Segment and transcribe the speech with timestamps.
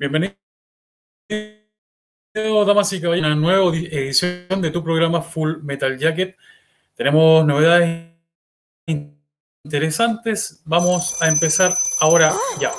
[0.00, 0.36] Bienvenido,
[2.64, 6.36] damas y caballeros, a una nueva edición de tu programa Full Metal Jacket.
[6.94, 8.12] Tenemos novedades
[8.86, 10.62] interesantes.
[10.64, 12.70] Vamos a empezar ahora ya.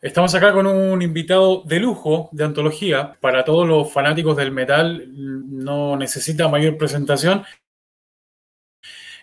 [0.00, 3.16] Estamos acá con un invitado de lujo, de antología.
[3.20, 7.44] Para todos los fanáticos del metal, no necesita mayor presentación.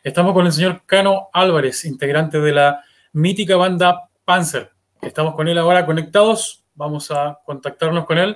[0.04, 2.84] Estamos con el señor Cano Álvarez, integrante de la
[3.14, 4.72] mítica banda Panzer.
[5.02, 6.66] Estamos con él ahora conectados.
[6.74, 8.36] Vamos a contactarnos con él.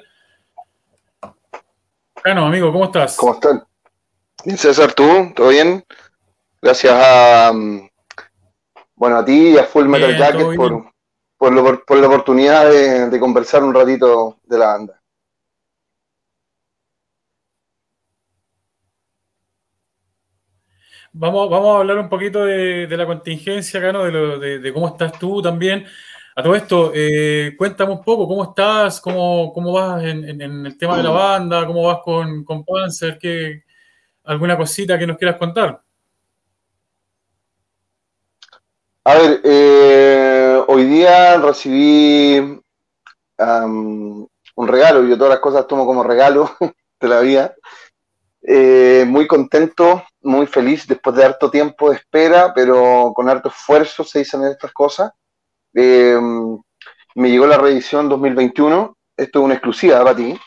[2.22, 3.18] Cano, amigo, ¿cómo estás?
[3.18, 3.64] ¿Cómo están?
[4.46, 5.34] Bien, César, ¿tú?
[5.36, 5.84] ¿Todo bien?
[6.62, 7.90] Gracias a, mm,
[8.96, 10.94] bueno, a ti y a Full Metal Jacket por,
[11.38, 15.02] por, la oportunidad de, conversar un ratito de la banda.
[21.14, 25.86] Vamos, vamos a hablar un poquito de, la contingencia, acá, de, cómo estás tú también.
[26.36, 29.02] A todo esto, eh, cuéntame un poco, ¿cómo estás?
[29.02, 31.66] ¿Cómo, cómo vas en, el tema de la banda?
[31.66, 33.18] ¿Cómo vas con, con Panzer?
[33.18, 33.64] ¿Qué,
[34.24, 35.82] ¿Alguna cosita que nos quieras contar?
[39.06, 40.07] A ver, eh,
[40.78, 42.38] hoy día recibí
[43.38, 46.52] un regalo, yo todas las cosas tomo como regalo
[47.00, 47.56] de la vida.
[48.44, 54.04] Eh, muy contento, muy feliz después de harto tiempo de espera, pero con harto esfuerzo
[54.04, 55.12] se dicen estas cosas.
[55.74, 56.20] Eh,
[57.16, 60.40] me llegó la reedición 2021, esto es una exclusiva para ti,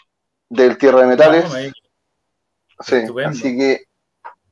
[0.49, 1.45] del Tierra de Metales.
[2.79, 3.85] sí, así que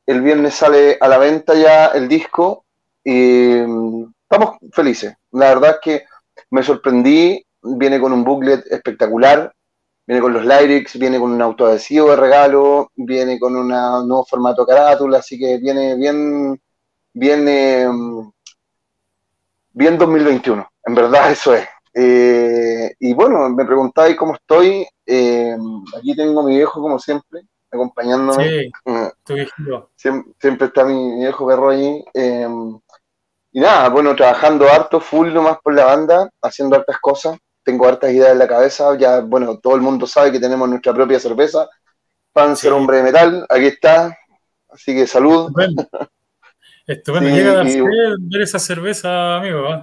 [0.06, 2.64] el viernes sale a la venta ya el disco
[3.04, 5.14] mm, estamos felices.
[5.32, 6.04] La verdad es que
[6.50, 9.52] me sorprendí, viene con un booklet espectacular,
[10.06, 14.66] viene con los lyrics, viene con un autoadhesivo de regalo, viene con un nuevo formato
[14.66, 16.60] carátula, así que viene bien,
[17.12, 18.30] viene mm,
[19.72, 21.66] bien 2021, en verdad eso es.
[21.94, 25.56] Eh, y bueno, me preguntáis cómo estoy, eh,
[25.96, 28.44] aquí tengo a mi viejo como siempre, acompañándome.
[28.46, 29.06] Sí, mm.
[29.96, 32.04] siempre, siempre, está mi, viejo perro ahí.
[33.48, 37.38] Eh, y nada, bueno, trabajando harto, full nomás por la banda, haciendo hartas cosas.
[37.64, 38.96] Tengo hartas ideas en la cabeza.
[38.96, 41.68] Ya, bueno, todo el mundo sabe que tenemos nuestra propia cerveza.
[42.32, 44.16] Panzer Hombre de Metal, aquí está.
[44.68, 45.50] Así que salud.
[46.86, 47.28] Estupendo.
[47.34, 49.82] Llega a ver esa cerveza, amigo.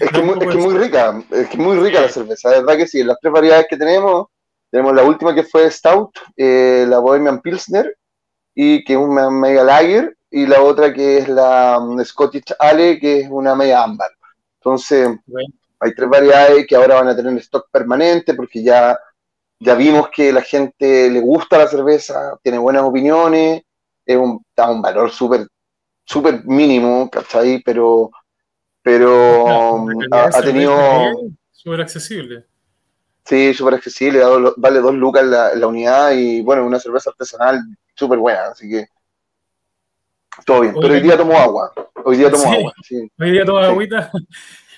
[0.00, 2.50] Es que, muy, es muy rica, es que muy rica la cerveza.
[2.50, 4.26] De verdad que sí, las tres variedades que tenemos,
[4.70, 7.96] tenemos la última que fue Stout, eh, la Bohemian Pilsner,
[8.54, 12.98] y que es una Mega Lager, y la otra que es la um, Scottish Ale,
[12.98, 14.10] que es una media ámbar.
[14.58, 15.08] Entonces,
[15.78, 18.98] hay tres variedades que ahora van a tener stock permanente porque ya,
[19.58, 23.62] ya vimos que la gente le gusta la cerveza, tiene buenas opiniones,
[24.06, 25.46] es un, da un valor súper
[26.04, 27.62] súper mínimo, ¿cachai?
[27.64, 28.10] Pero,
[28.82, 29.44] pero
[29.74, 30.76] um, ha, tenido...
[31.50, 32.46] Súper accesible.
[33.24, 34.20] Sí, súper accesible,
[34.56, 37.60] vale dos lucas la, la unidad y bueno, una cerveza artesanal
[37.94, 38.88] súper buena, así que
[40.44, 41.72] todo bien, pero hoy día tomo agua.
[42.04, 42.72] Hoy día tomo agua.
[43.18, 44.10] Hoy día tomo agüita.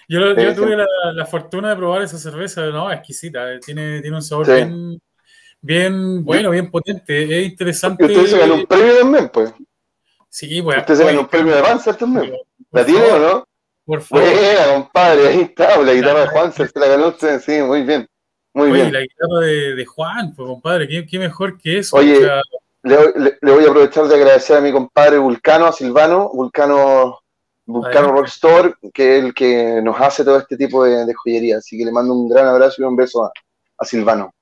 [0.06, 3.58] Yo, yo tuve la, la, fortuna de probar esa cerveza, no, exquisita.
[3.58, 5.00] Tiene, tiene un sabor bien,
[5.62, 7.22] bien bueno, bien potente.
[7.40, 8.04] Es interesante.
[8.04, 9.54] Usted se ganó un premio también, pues.
[10.28, 10.82] Sí, bueno.
[10.82, 12.34] Usted se ganó un premio de Panzer también.
[12.70, 13.48] ¿La tiene o no?
[13.84, 14.24] Por favor.
[14.24, 18.06] Buena, compadre, ahí está, la guitarra de Juan se la ganó usted, sí, muy bien.
[18.54, 18.92] Muy Oye, bien.
[18.92, 21.96] la guitarra de, de Juan, pues compadre, ¿qué, qué, mejor que eso.
[21.96, 22.18] Oye,
[22.84, 27.18] le, voy a aprovechar de agradecer a mi compadre Vulcano, a Silvano, Vulcano,
[27.64, 31.58] Vulcano Rockstore, que es el que nos hace todo este tipo de, joyería.
[31.58, 34.34] Así que le mando un gran abrazo y un beso a, Silvano.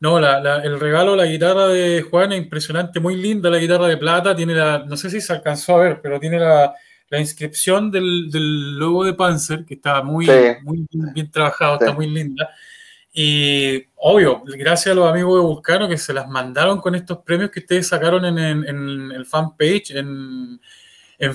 [0.00, 4.36] No, el regalo, la guitarra de Juan es impresionante, muy linda la guitarra de plata,
[4.36, 6.74] tiene la, no sé si se alcanzó a ver, pero tiene la,
[7.12, 10.28] inscripción del, logo de Panzer, que está muy,
[10.62, 12.50] muy bien, trabajado, está muy linda.
[13.18, 17.50] Y obvio, gracias a los amigos de Vulcano que se las mandaron con estos premios
[17.50, 20.60] que ustedes sacaron en, el fanpage en,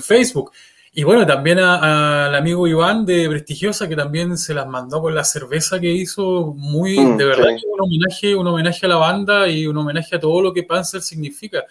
[0.00, 0.52] Facebook.
[0.92, 5.24] Y bueno, también al amigo Iván de Prestigiosa que también se las mandó con la
[5.24, 9.66] cerveza que hizo muy, mm, de verdad, un homenaje, un homenaje a la banda y
[9.66, 11.64] un homenaje a todo lo que Panzer significa.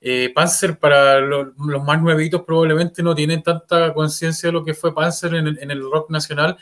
[0.00, 1.54] Eh, Panzer para los
[1.84, 5.82] más nuevitos probablemente no tienen tanta conciencia de lo que fue Panzer en en el
[5.82, 6.58] rock nacional,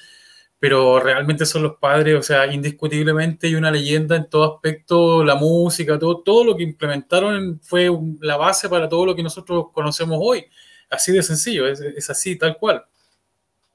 [0.60, 5.34] pero realmente son los padres, o sea, indiscutiblemente y una leyenda en todo aspecto, la
[5.34, 7.90] música, todo, todo lo que implementaron fue
[8.20, 10.44] la base para todo lo que nosotros conocemos hoy.
[10.90, 12.84] Así de sencillo, es, así, tal cual.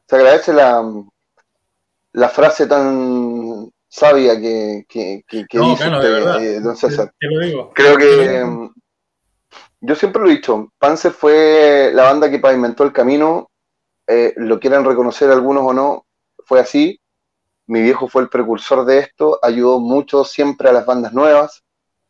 [0.08, 0.84] se agradece la,
[2.14, 7.12] la frase tan sabia que, que, que, dice eh, don César.
[7.74, 8.70] Creo que
[9.82, 13.50] yo siempre lo he dicho, Panzer fue la banda que pavimentó el camino,
[14.08, 16.06] eh, lo quieran reconocer algunos o no,
[16.46, 17.00] fue así.
[17.68, 21.64] Mi viejo fue el precursor de esto, ayudó mucho siempre a las bandas nuevas.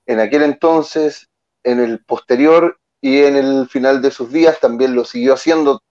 [0.06, 1.30] En aquel entonces,
[1.64, 5.82] en el posterior y en el final de sus días también lo siguió haciendo,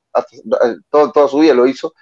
[0.91, 1.95] todo, toda su vida lo hizo,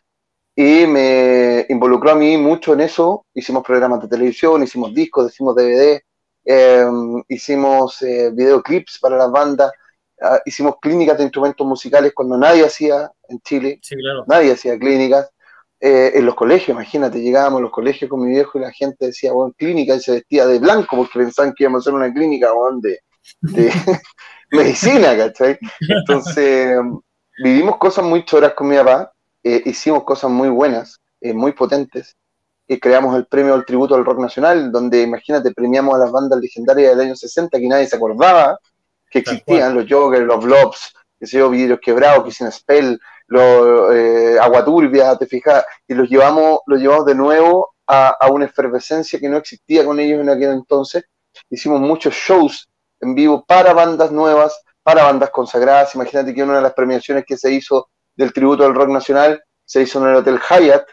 [0.55, 3.25] y me involucró a mí mucho en eso.
[3.35, 6.03] Hicimos programas de televisión, hicimos discos, hicimos DVD,
[6.45, 9.73] em, hicimos eh, videoclips para las bandas,
[10.21, 13.81] ah, hicimos clínicas de instrumentos musicales cuando nadie hacía en Chile,
[14.27, 15.31] nadie hacía clínicas.
[15.85, 19.07] Eh, en los colegios, imagínate, llegábamos a los colegios con mi viejo y la gente
[19.07, 22.15] decía, bueno, clínica, y se vestía de blanco porque pensaban que íbamos a hacer una
[22.15, 23.01] clínica, bueno, de,
[23.41, 23.73] de
[24.53, 25.59] medicina, ¿cachai?
[25.81, 26.79] Entonces,
[27.43, 29.13] vivimos cosas muy choras con mi papá,
[29.43, 32.15] eh, hicimos cosas muy buenas, eh, muy potentes,
[32.69, 36.39] y creamos el premio al tributo al rock nacional, donde imagínate, premiamos a las bandas
[36.39, 38.57] legendarias del año 60 que nadie se acordaba
[39.11, 43.01] que existían, los Jokers, los Blobs, que se yo, Vidrios Quebrados, Kissing Spell,
[43.33, 48.45] los eh, Aguaturbia, te fijas, y los llevamos, los llevamos de nuevo a, a, una
[48.45, 51.05] efervescencia que no existía con ellos en aquel entonces.
[51.49, 52.69] Hicimos muchos shows
[53.01, 55.95] en vivo para bandas nuevas, para bandas consagradas.
[55.95, 59.83] Imagínate que una de las premiaciones que se hizo del tributo del rock nacional se
[59.83, 60.87] hizo en el Hotel Hyatt,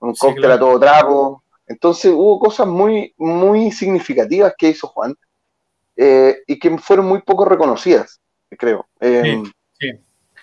[0.00, 1.42] un cóctel a todo trapo.
[1.66, 5.14] Entonces hubo cosas muy, muy significativas que hizo Juan
[5.96, 8.20] eh, y que fueron muy poco reconocidas,
[8.50, 8.86] creo.
[9.00, 9.44] Em,
[9.78, 9.90] sí,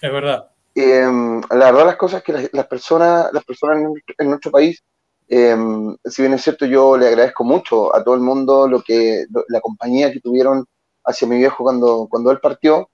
[0.01, 0.49] es verdad.
[0.75, 3.77] Em, la verdad las cosas que las, personas, las personas
[4.17, 4.83] en, nuestro país,
[5.27, 9.25] em, si bien es cierto, yo le agradezco mucho a todo el mundo lo que
[9.49, 10.65] la compañía que tuvieron
[11.05, 12.89] hacia mi viejo cuando, cuando él partió,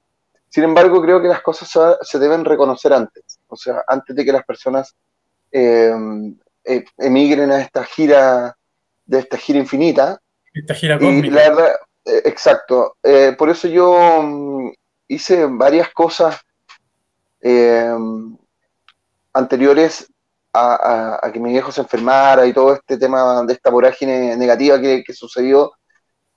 [0.50, 4.32] sin embargo, creo que las cosas se deben reconocer antes, o sea, antes de que
[4.32, 4.96] las personas
[5.52, 5.94] eh,
[6.66, 8.58] eh, emigren a esta gira,
[9.06, 10.20] de esta gira infinita.
[10.54, 11.36] Esta gira cósmica.
[11.36, 11.76] la verdad,
[12.06, 12.98] eh, exacto.
[13.38, 14.72] por eso yo mm,
[15.08, 16.40] hice varias cosas
[19.34, 20.12] anteriores
[20.54, 25.04] a, que mi viejo se enfermara y todo este tema de esta vorágine negativa que,
[25.04, 25.74] que sucedió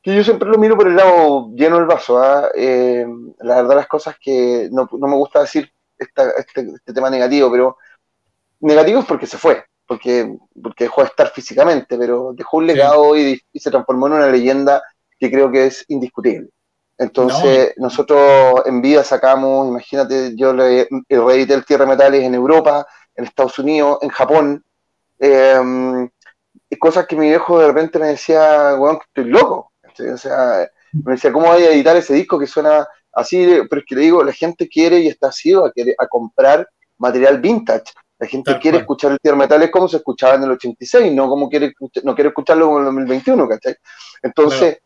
[0.02, 2.20] que yo siempre lo miro por el lado lleno del vaso.
[2.54, 3.06] Eh,
[3.38, 6.22] la verdad, las cosas que no, me gusta decir este,
[6.74, 7.76] este, tema negativo, pero
[8.60, 13.16] negativo es porque se fue, porque, porque dejó de estar físicamente, pero dejó un legado
[13.16, 14.82] y, se transformó en una leyenda
[15.18, 16.48] que creo que es indiscutible.
[16.98, 22.86] Entonces, nosotros en vida sacamos, imagínate, yo le, reedité el Tierra Metales en Europa,
[23.16, 24.64] en Estados Unidos, en Japón.
[25.18, 26.08] Eh,
[26.78, 29.72] cosas que mi viejo de repente me decía, weón, que estoy loco.
[30.12, 33.46] O sea, me decía, ¿cómo voy a editar ese disco que suena así?
[33.68, 35.58] Pero es que le digo, la gente quiere y está así a,
[35.98, 36.68] a comprar
[36.98, 37.92] material vintage.
[38.18, 41.48] La gente quiere escuchar el tierra metal como se escuchaba en el 86, no como
[41.48, 41.72] quiere,
[42.04, 43.74] no quiere escucharlo como en el 2021, ¿cachai?
[44.22, 44.78] Entonces,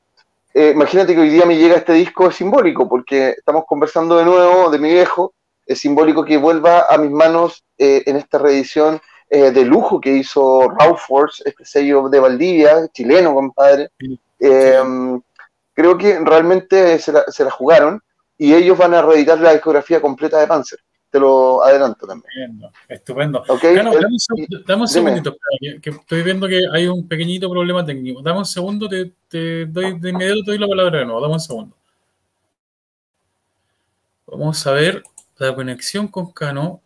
[0.58, 4.24] eh, imagínate que hoy día me llega este disco, es simbólico, porque estamos conversando de
[4.24, 5.34] nuevo de mi viejo,
[5.66, 8.98] es simbólico que vuelva a mis manos eh, en esta reedición
[9.28, 13.90] eh, de lujo que hizo Raw Force, este sello de Valdivia, chileno, compadre,
[14.38, 18.00] creo que realmente se la, jugaron
[18.38, 20.78] y ellos van a reeditar la discografía completa de Panzer.
[21.16, 22.60] Te lo adelanto también.
[22.86, 23.42] Estupendo.
[23.48, 25.34] dame, un, segundito,
[25.80, 28.20] que, estoy viendo que hay un pequeñito problema técnico.
[28.20, 31.22] Dame un segundo, te, doy de inmediato te doy la palabra de nuevo.
[31.22, 31.74] Dame un segundo.
[34.26, 35.02] Vamos a ver
[35.38, 36.82] la conexión con Cano.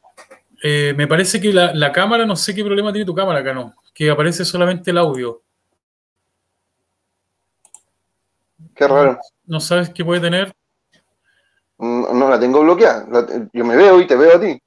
[0.63, 3.75] Eh, me parece que la, la, cámara, no sé qué problema tiene tu cámara, Cano,
[3.93, 5.43] que aparece solamente el audio.
[8.77, 9.19] Qué raro.
[9.45, 10.55] ¿No sabes qué puede tener?
[11.81, 13.07] Mm, no, la tengo bloqueada.
[13.53, 14.61] yo me veo y te veo a ti.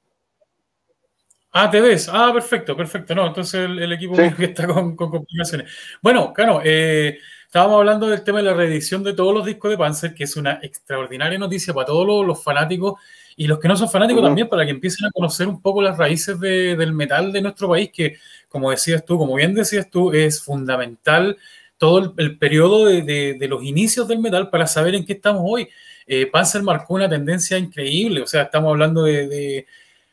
[1.52, 2.10] Ah, te ves.
[2.12, 3.14] Ah, perfecto, perfecto.
[3.14, 5.70] No, entonces el, equipo está con, complicaciones.
[6.02, 9.78] Bueno, claro, eh, estábamos hablando del tema de la reedición de todos los discos de
[9.78, 13.00] Panzer, que es una extraordinaria noticia para todos los, fanáticos
[13.36, 15.96] y los que no son fanáticos también, para que empiecen a conocer un poco las
[15.96, 18.16] raíces del metal de nuestro país, que,
[18.48, 21.36] como decías tú, como bien decías tú, es fundamental
[21.78, 25.68] todo el, periodo de, los inicios del metal para saber en qué estamos hoy.
[26.06, 29.66] Eh, Panzer marcó una tendencia increíble, o sea, estamos hablando de,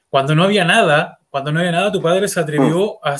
[0.09, 3.07] cuando no había nada, cuando no había nada, tu padre se atrevió mm.
[3.07, 3.17] a,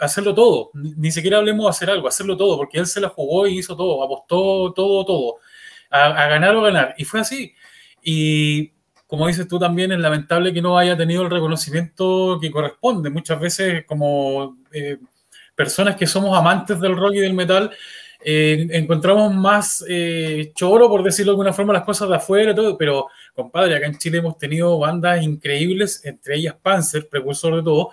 [0.00, 0.70] hacerlo todo.
[0.74, 3.76] Ni, siquiera hablemos de hacer algo, hacerlo todo, porque él se la jugó y hizo
[3.76, 5.36] todo, apostó todo, todo,
[5.90, 6.94] a, ganar o ganar.
[6.96, 7.54] Y fue así.
[8.02, 8.72] Y
[9.06, 13.10] como dices tú también, es lamentable que no haya tenido el reconocimiento que corresponde.
[13.10, 14.96] Muchas veces, como eh,
[15.54, 17.70] personas que somos amantes del rock y del metal,
[18.22, 22.76] eh, encontramos más eh, choro, por decirlo de alguna forma, las cosas de afuera, todo,
[22.76, 27.90] pero compadre, acá en Chile hemos tenido bandas increíbles, entre ellas Panzer, precursor de todo,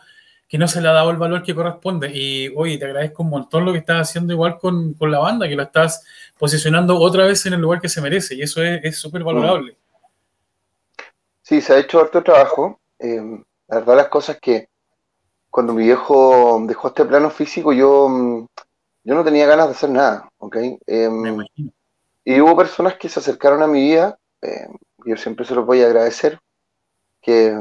[0.48, 2.12] que no se le ha dado el valor que corresponde.
[2.14, 5.48] Y oye, te agradezco un montón lo que estás haciendo igual con, con la banda,
[5.48, 6.06] que lo estás
[6.38, 9.78] posicionando otra vez en el lugar que se merece, y eso es súper valorable.
[11.42, 12.80] Sí, se ha hecho harto trabajo.
[13.00, 13.22] Eh,
[13.70, 14.68] la verdad, las cosas que
[15.50, 18.48] cuando mi viejo dejó este plano físico, yo,
[19.08, 20.58] yo no tenía ganas de hacer nada, ¿ok?
[20.86, 21.38] Em,
[22.26, 24.68] y hubo personas que se acercaron a mi vida, eh,
[25.06, 26.38] yo siempre se los voy a agradecer,
[27.22, 27.58] que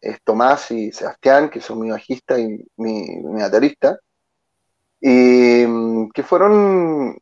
[0.00, 4.00] es Tomás y Sebastián, que son mi bajista y mi, mi baterista,
[5.00, 7.16] y que fueron,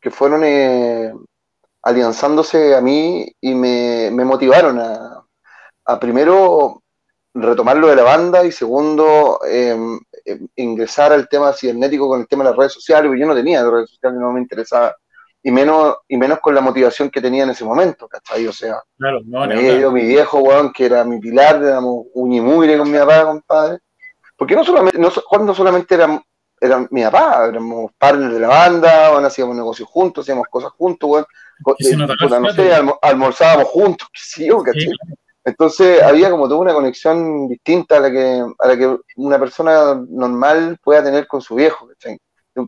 [0.00, 1.12] que fueron eh,
[1.82, 5.22] alianzándose a mí y me, me motivaron a,
[5.84, 6.81] a primero
[7.34, 12.44] retomarlo de la banda y segundo em, em, ingresar al tema cibernético con el tema
[12.44, 14.94] de las redes sociales, porque yo no tenía redes sociales, no me interesaba,
[15.42, 18.46] y menos, y menos con la motivación que tenía en ese momento, ¿cachai?
[18.46, 22.98] O sea, claro, no, mi viejo, weón, que era mi pilar, éramos uñimugre con mi
[22.98, 23.78] papá, compadre,
[24.36, 26.22] porque no solamente, no, cuando solamente era,
[26.60, 31.26] era mi papá, éramos partners de la banda, hacíamos negocios juntos, hacíamos cosas juntos, weón,
[31.78, 32.72] eh, no, sé,
[33.02, 34.92] almorzábamos juntos, sí, ¿cachai?
[35.44, 39.94] Entonces había como toda una conexión distinta a la que, a la que una persona
[40.08, 41.88] normal pueda tener con su viejo.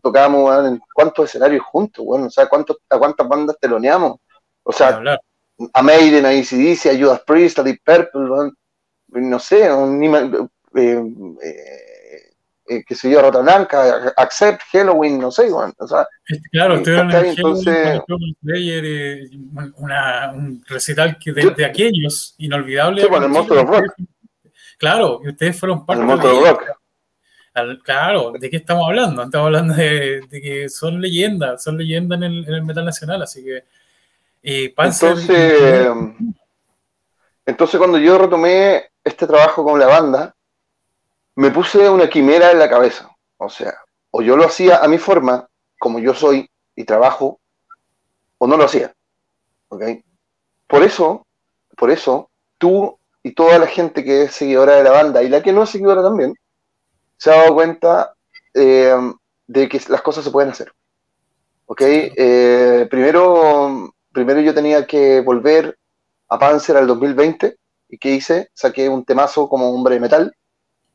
[0.03, 4.17] Tocábamos en cuántos escenarios juntos, bueno, o sea, ¿cuántos, a cuántas bandas teloneamos.
[4.63, 5.01] O sea,
[5.73, 8.53] a Maiden, a ACDC, a Judas Priest, a Deep Purple,
[9.09, 11.05] no sé, un, eh,
[11.43, 11.94] eh,
[12.67, 16.07] eh, que se yo, Blanca, Accept, Halloween, no sé, bueno, o sea,
[16.51, 18.01] claro, estoy en entonces...
[18.41, 19.31] Player, eh,
[19.77, 23.05] una, un recital que de, de aquellos inolvidables.
[23.05, 23.95] Sí, con el Monster of Rock.
[24.79, 26.63] Claro, y ustedes fueron parte el de Rock.
[27.55, 29.23] Al, claro, ¿de qué estamos hablando?
[29.23, 33.23] Estamos hablando de, de que son leyendas, son leyendas en el, en el metal nacional,
[33.23, 33.65] así que
[34.43, 35.89] eh, entonces,
[37.47, 40.35] entonces cuando yo retomé este trabajo con la banda,
[41.37, 43.11] me puse una quimera en la cabeza.
[43.37, 43.75] O sea,
[44.11, 45.49] o yo lo hacía a mi forma,
[45.79, 47.41] como yo soy y trabajo,
[48.39, 48.95] o no lo hacía.
[49.69, 49.83] ¿Ok?
[50.67, 51.27] Por eso,
[51.77, 55.43] por eso, tú y toda la gente que es seguidora de la banda y la
[55.43, 56.35] que no es seguidora también,
[57.17, 58.15] se ha dado cuenta
[58.53, 58.95] eh,
[59.47, 60.73] de que las cosas se pueden hacer.
[61.67, 61.81] ¿Ok?
[61.83, 65.79] Eh, primero, primero yo tenía que volver
[66.29, 67.57] a Panzer al 2020.
[67.89, 68.51] ¿Y qué hice?
[68.55, 70.37] Saqué un temazo como hombre de metal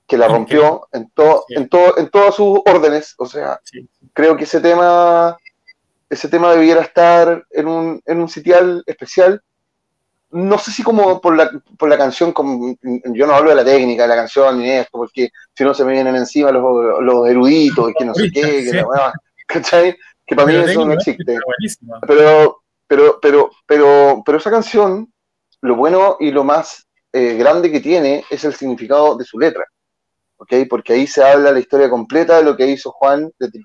[0.09, 3.13] que la rompió en, todo, en, todo, en todas sus órdenes.
[3.19, 3.59] O sea,
[4.11, 5.37] creo que ese tema,
[6.09, 9.39] ese tema debiera estar en un, en un sitial especial.
[10.31, 13.63] No sé si como por la, por la canción, como, yo no hablo de la
[13.63, 17.27] técnica de la canción ni esto, porque si no se me vienen encima los, los
[17.27, 19.13] eruditos, que no sé qué, que, la,
[19.45, 19.95] ¿cachai?
[20.25, 21.37] que para mí eso no existe.
[22.07, 25.13] Pero, pero, pero, pero, pero esa canción,
[25.61, 29.63] lo bueno y lo más eh, grande que tiene es el significado de su letra.
[30.69, 33.59] Porque ahí se habla la historia completa de lo que hizo Juan desde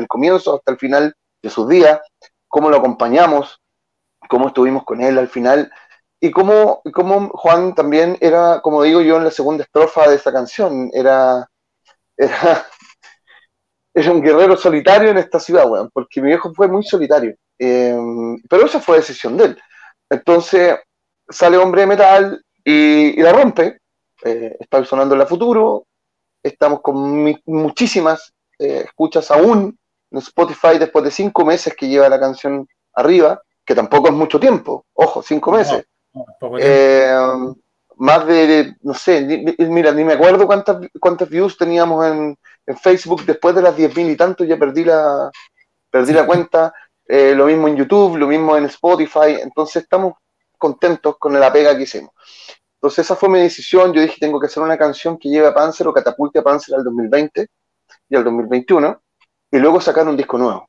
[0.00, 2.00] el, comienzo hasta el final de sus días,
[2.48, 3.60] cómo lo acompañamos,
[4.28, 5.70] cómo estuvimos con él al final,
[6.20, 10.32] y cómo, cómo Juan también era, como digo yo en la segunda estrofa de esta
[10.32, 11.46] canción, era,
[12.16, 12.64] era,
[14.10, 17.36] un guerrero solitario en esta ciudad, porque mi viejo fue muy solitario.
[17.58, 17.96] Eh,
[18.48, 19.58] pero esa fue decisión de él.
[20.10, 20.78] Entonces
[21.28, 23.78] sale Hombre de Metal y, la rompe.
[24.24, 25.86] Eh, está sonando en la futuro,
[26.44, 29.76] Estamos con muchísimas eh, escuchas aún
[30.10, 34.38] en Spotify después de cinco meses que lleva la canción arriba, que tampoco es mucho
[34.38, 35.84] tiempo, ojo, cinco meses.
[36.60, 37.16] Eh,
[37.96, 42.36] más de, no sé, mira, ni me acuerdo cuántas, cuántas views teníamos en,
[42.80, 45.30] Facebook después de las 10.000 y tanto, ya perdí la,
[45.90, 46.72] perdí la cuenta.
[47.06, 50.14] Eh, lo mismo en YouTube, lo mismo en Spotify, entonces estamos
[50.56, 52.12] contentos con la pega que hicimos.
[52.84, 55.54] Entonces esa fue mi decisión, yo dije, tengo que hacer una canción que lleve a
[55.54, 57.48] Panzer o catapulte a Panzer al 2020
[58.10, 59.02] y al 2021,
[59.52, 60.68] y luego sacar un disco nuevo.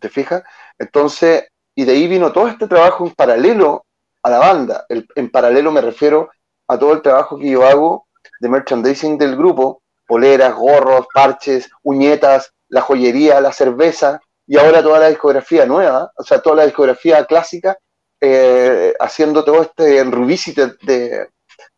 [0.00, 0.42] ¿Te fijas?
[0.78, 3.84] Entonces, y de ahí vino todo este trabajo en paralelo
[4.22, 4.86] a la banda.
[4.88, 6.30] en paralelo me refiero
[6.66, 8.06] a todo el trabajo que yo hago
[8.40, 15.00] de merchandising del grupo, poleras, gorros, parches, uñetas, la joyería, la cerveza, y ahora toda
[15.00, 17.76] la discografía nueva, o sea, toda la discografía clásica
[18.20, 21.28] eh, haciendo todo este revisit de,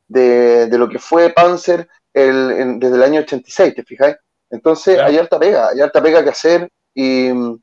[0.08, 4.16] de, lo que fue Panzer desde el año 86, ¿te fijáis?
[4.50, 7.60] Entonces hay alta pega, hay alta pega que hacer y mm,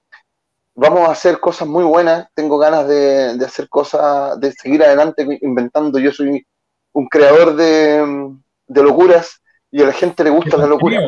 [0.76, 2.28] vamos a hacer cosas muy buenas.
[2.34, 6.00] Tengo ganas de, hacer cosas, de seguir adelante inventando.
[6.00, 6.46] Yo soy
[6.94, 11.02] un creador de, mm, locuras y a la gente le gusta la locura.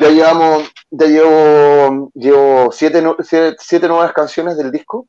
[0.00, 3.02] ya llevamos, ya llevo, llevo siete,
[3.58, 5.06] siete, nuevas canciones del disco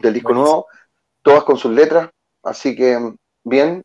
[0.00, 0.66] del disco nuevo,
[1.22, 2.10] todas con sus letras,
[2.42, 2.98] así que
[3.44, 3.84] bien.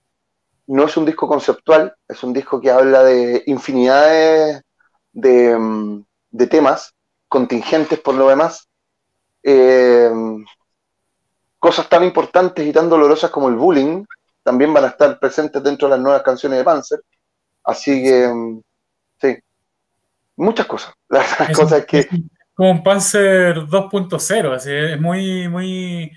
[0.68, 4.62] no es un disco conceptual, es un disco que habla de infinidades
[5.12, 6.94] de, mm, de temas
[7.28, 8.68] contingentes por lo demás.
[9.44, 10.10] Eh,
[11.60, 14.06] cosas tan importantes y tan dolorosas como el bullying
[14.44, 17.02] también van a estar presentes dentro de las nuevas canciones de Panzer.
[17.64, 18.62] Así que, mm,
[19.22, 19.38] sí,
[20.36, 20.94] muchas cosas.
[21.10, 22.08] Las cosas que...
[22.56, 26.12] Como un Panzer 2.0, así es muy, muy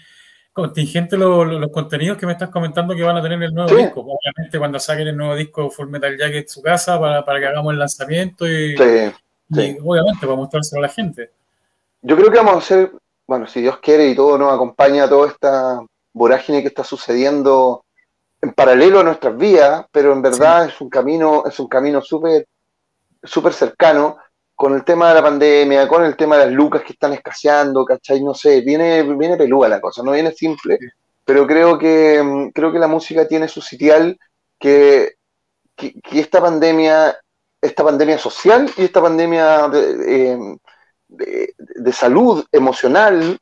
[0.53, 4.01] contingente los contenidos que me estás comentando que van a tener el nuevo disco.
[4.01, 7.73] Obviamente cuando saquen el nuevo disco Full Metal Jacket su casa para, para que hagamos
[7.73, 11.31] el lanzamiento y, obviamente para mostrárselo a la gente.
[12.03, 12.93] Yo creo que vamos a hacer,
[13.27, 15.81] bueno, si Dios quiere y todo nos acompaña toda esta
[16.15, 17.85] vorágine que está sucediendo
[18.41, 22.47] en paralelo a nuestras vías, pero en verdad es un camino, es un camino súper
[23.23, 24.17] súper cercano
[24.57, 27.85] con el tema de la pandemia, con el tema de las lucas que están escaseando,
[27.85, 28.23] ¿cachai?
[28.23, 30.79] No sé, viene, viene pelúa la cosa, no viene simple,
[31.27, 34.19] pero creo que, mm, creo que la música tiene su sitial
[34.59, 35.17] que,
[35.77, 37.19] que, esta pandemia,
[37.61, 40.59] esta pandemia social y esta pandemia de, em,
[41.93, 43.39] salud emocional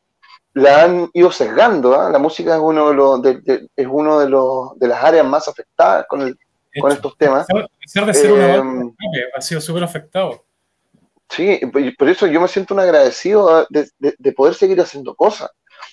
[0.54, 1.94] la han ido sesgando.
[1.94, 2.10] ¿ah?
[2.10, 5.46] La música es uno de los de, es uno de los de las áreas más
[5.46, 6.36] afectadas con, el,
[6.80, 7.46] con estos temas.
[7.48, 8.92] Em,
[9.36, 10.44] ha sido súper afectado.
[11.30, 11.60] Sí,
[11.98, 15.50] por eso yo me siento un agradecido de, poder seguir haciendo cosas,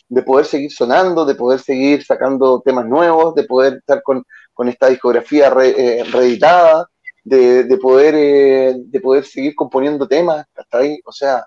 [0.07, 4.23] de poder seguir sonando, de poder seguir sacando temas nuevos, de poder estar con,
[4.67, 6.87] esta discografía eh, reeditada,
[7.23, 11.43] de, poder, eh, de poder seguir componiendo temas, hasta ahí, o sea,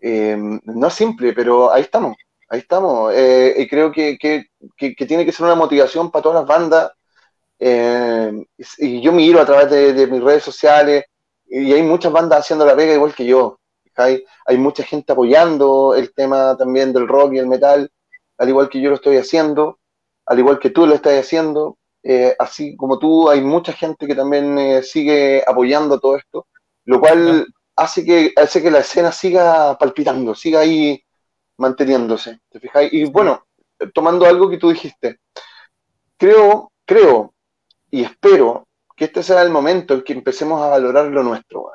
[0.00, 2.16] em, no es simple, pero ahí estamos,
[2.50, 4.18] ahí estamos, eh, y creo que,
[4.78, 6.92] tiene que ser una motivación para todas las bandas,
[8.78, 11.04] y yo miro a través de mis redes sociales,
[11.48, 13.58] y hay muchas bandas haciendo la pega igual que yo.
[13.96, 17.90] Hay, hay mucha gente apoyando el tema también del rock y el metal,
[18.36, 19.80] al igual que yo lo estoy haciendo,
[20.26, 21.78] al igual que tú lo estás haciendo.
[22.04, 26.46] Eh, así como tú, hay mucha gente que también eh, sigue apoyando todo esto,
[26.84, 31.02] lo cual hace, que, hace que la escena siga palpitando, siga ahí
[31.56, 32.38] manteniéndose.
[32.48, 32.60] ¿te
[32.92, 33.46] Y bueno,
[33.92, 35.18] tomando algo que tú dijiste,
[36.16, 37.34] creo, creo
[37.90, 38.67] y espero
[38.98, 41.70] que este sea el momento en que empecemos a valorar lo nuestro.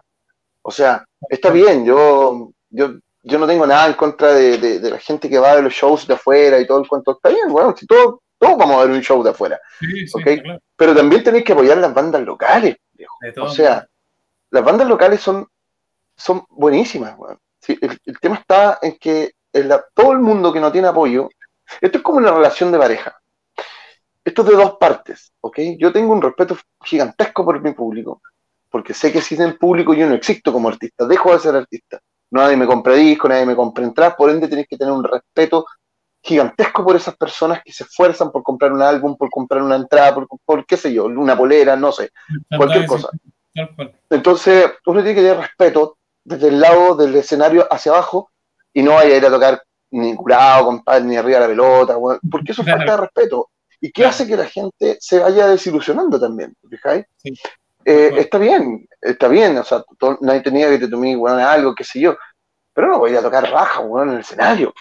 [0.62, 5.29] O sea, está bien, yo, yo, yo no tengo nada en contra de, la gente
[5.29, 7.13] que va a los shows de afuera y todo el cuento.
[7.13, 9.59] Está bien, bueno, si todos, todos vamos a ver un show de afuera.
[10.75, 12.75] Pero también tenéis que apoyar las bandas locales.
[13.41, 13.88] O sea,
[14.49, 15.47] las bandas locales son,
[16.17, 17.15] son buenísimas.
[17.67, 19.31] el, tema está en que
[19.93, 21.29] todo el mundo que no tiene apoyo,
[21.79, 23.17] esto es como una relación de pareja
[24.25, 25.59] esto es de dos partes, ¿ok?
[25.77, 28.21] Yo tengo un respeto gigantesco por mi público,
[28.69, 31.99] porque sé que si el público yo no existo como artista, dejo de ser artista.
[32.31, 35.65] Nadie me compra disco, nadie me compra entradas, por ende tienes que tener un respeto
[36.23, 40.15] gigantesco por esas personas que se esfuerzan por comprar un álbum, por comprar una entrada,
[40.45, 42.12] por, qué sé yo, una polera, no sé,
[42.55, 43.09] cualquier cosa.
[44.09, 48.31] Entonces, uno tiene que tener respeto desde el lado del escenario hacia abajo
[48.73, 51.97] y no vaya a ir a tocar ni curado, compadre, ni arriba de la pelota,
[52.31, 53.49] porque eso es falta de respeto.
[53.84, 56.56] ¿Y qué hace que la gente se vaya desilusionando también?
[56.69, 57.06] ¿Fijáis?
[57.84, 59.84] Eh, está bien, está bien, o sea,
[60.22, 62.15] nadie tenía que te tomé algo, qué sé yo,
[62.74, 64.74] pero no voy a tocar baja, bueno, en el escenario.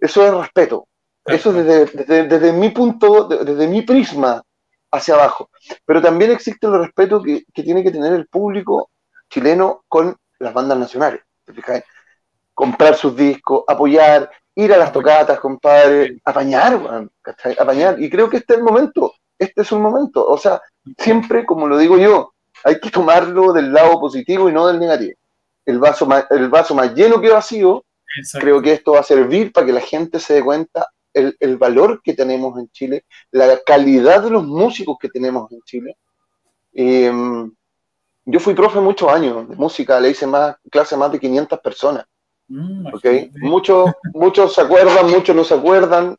[0.00, 0.88] Eso es respeto.
[1.22, 4.42] Eso desde, desde, mi punto, desde mi prisma
[4.90, 5.50] hacia abajo.
[5.84, 8.88] Pero también existe el respeto que, que tiene que tener el público
[9.28, 11.20] chileno con las bandas nacionales.
[11.44, 11.52] ¿te
[12.54, 17.08] Comprar sus discos, apoyar, ir a las tocatas, compadre, apañar,
[17.58, 18.02] Apañar.
[18.02, 20.26] Y creo que este es el momento, este es un momento.
[20.26, 20.60] O sea,
[20.98, 22.32] siempre, como lo digo yo,
[22.64, 25.14] hay que tomarlo del lado positivo y no del negativo.
[25.64, 27.84] El vaso más, el vaso más lleno que vacío,
[28.40, 31.56] creo que esto va a servir para que la gente se dé cuenta el, el,
[31.56, 35.96] valor que tenemos en Chile, la calidad de los músicos que tenemos en Chile.
[36.72, 37.52] Em,
[38.24, 41.60] yo fui profe muchos años de música, le hice más clase a más de 500
[41.60, 42.04] personas.
[42.48, 43.30] Mm, okay.
[43.36, 46.16] Muchos, muchos se acuerdan, muchos no se acuerdan,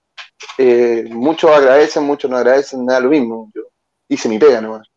[0.57, 3.51] eh, muchos agradecen, muchos no agradecen, nada lo mismo.
[3.53, 3.63] Yo
[4.07, 4.87] hice mi pega nomás.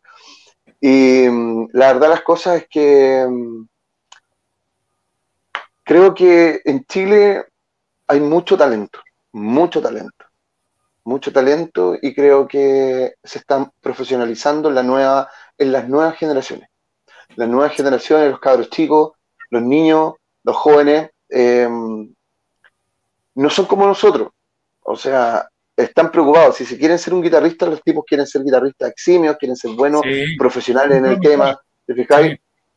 [0.81, 3.65] Y mm, la verdad las cosas es que mm,
[5.85, 7.45] creo que en Chile
[8.07, 9.01] hay mucho talento,
[9.33, 10.27] mucho talento,
[11.05, 16.69] mucho talento y creo que se están profesionalizando en, la nueva, en las nuevas generaciones.
[17.37, 19.13] Las nuevas generaciones, los cabros chicos,
[19.51, 20.15] los niños,
[20.45, 22.13] los jóvenes, Em,
[23.35, 24.29] no son como nosotros.
[24.83, 26.57] O sea, están preocupados.
[26.57, 30.03] Si se quieren ser un guitarrista, los tipos quieren ser guitarristas eximios, quieren ser buenos,
[30.37, 31.59] profesionales en el tema.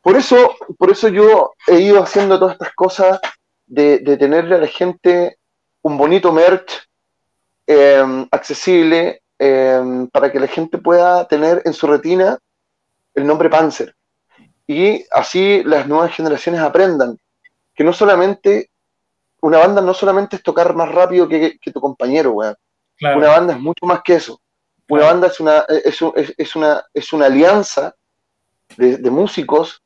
[0.02, 3.20] Por eso, por eso yo he ido haciendo todas estas cosas
[3.66, 5.38] de, tenerle a la gente
[5.82, 6.88] un bonito merch
[7.68, 12.38] em, accesible em, para que la gente pueda tener en su retina
[13.16, 13.96] el nombre Panzer.
[14.68, 17.18] Y así las nuevas generaciones aprendan
[17.76, 18.72] que no solamente,
[19.42, 22.56] una banda no solamente es tocar más rápido que, tu compañero, weón.
[23.02, 24.42] Una banda es mucho más que eso.
[24.88, 26.02] Una banda es una, es,
[26.38, 27.96] es, una, es una alianza
[28.78, 29.84] de, de músicos,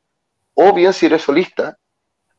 [0.54, 1.78] o bien si eres solista,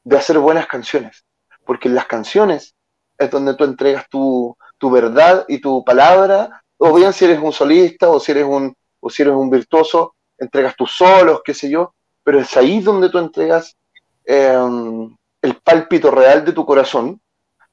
[0.04, 1.24] de hacer buenas canciones.
[1.64, 2.74] Porque en las canciones
[3.18, 7.52] es donde tú entregas tu, tu verdad y tu palabra, o bien si eres un
[7.52, 11.68] solista o si eres un, o si eres un virtuoso, entregas tus solos, qué sé
[11.70, 13.76] yo, pero es ahí donde tú entregas
[14.24, 15.14] em,
[15.60, 17.20] el pálpito real de tu corazón,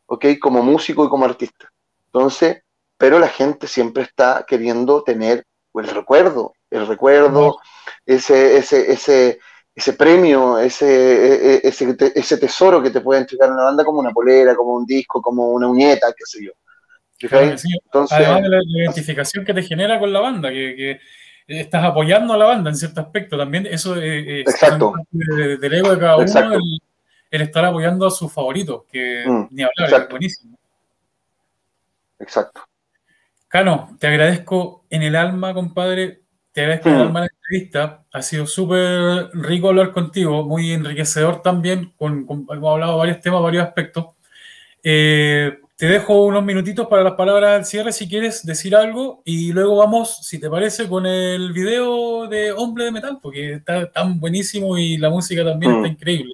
[0.06, 0.26] ¿ok?
[0.40, 1.72] Como músico y como artista.
[2.08, 2.64] Entonces,
[2.98, 7.60] pero la gente siempre está queriendo tener el recuerdo, el recuerdo,
[8.06, 9.40] ese, ese, ese,
[9.76, 14.00] ese premio, ese, e, e, ese, ese tesoro que te puede entregar una banda como
[14.00, 16.52] una polera, como un disco, como una uñeta, qué sé yo.
[17.20, 21.00] Entonces, Además de la identificación que te genera con la banda, que,
[21.48, 24.94] estás apoyando a la banda en cierto aspecto también, eso es Exacto.
[25.12, 26.60] del ego de cada uno,
[27.32, 30.58] el, estar apoyando a sus favoritos, que mm, ni hablar, es buenísimo.
[32.20, 32.62] Exacto.
[33.48, 37.08] Cano, te agradezco en el alma, compadre, te agradezco en el mm.
[37.08, 42.94] alma la entrevista, ha sido súper rico hablar contigo, muy enriquecedor también, con, hemos hablado
[42.94, 44.08] de varios temas, varios aspectos.
[44.84, 49.52] Eh, te dejo unos minutitos para las palabras al cierre si quieres decir algo y
[49.52, 54.20] luego vamos, si te parece, con el video de Hombre de Metal, porque está tan
[54.20, 55.92] buenísimo y la música también está mm.
[55.92, 56.34] increíble.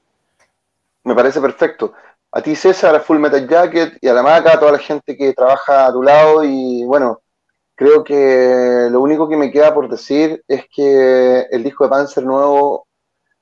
[1.04, 1.94] Me parece perfecto.
[2.32, 5.16] A ti, César, a Full Metal Jacket y a la Maca, a toda la gente
[5.16, 7.22] que trabaja a tu lado y bueno,
[7.76, 12.26] creo que lo único que me queda por decir es que el disco de Panzer
[12.26, 12.88] nuevo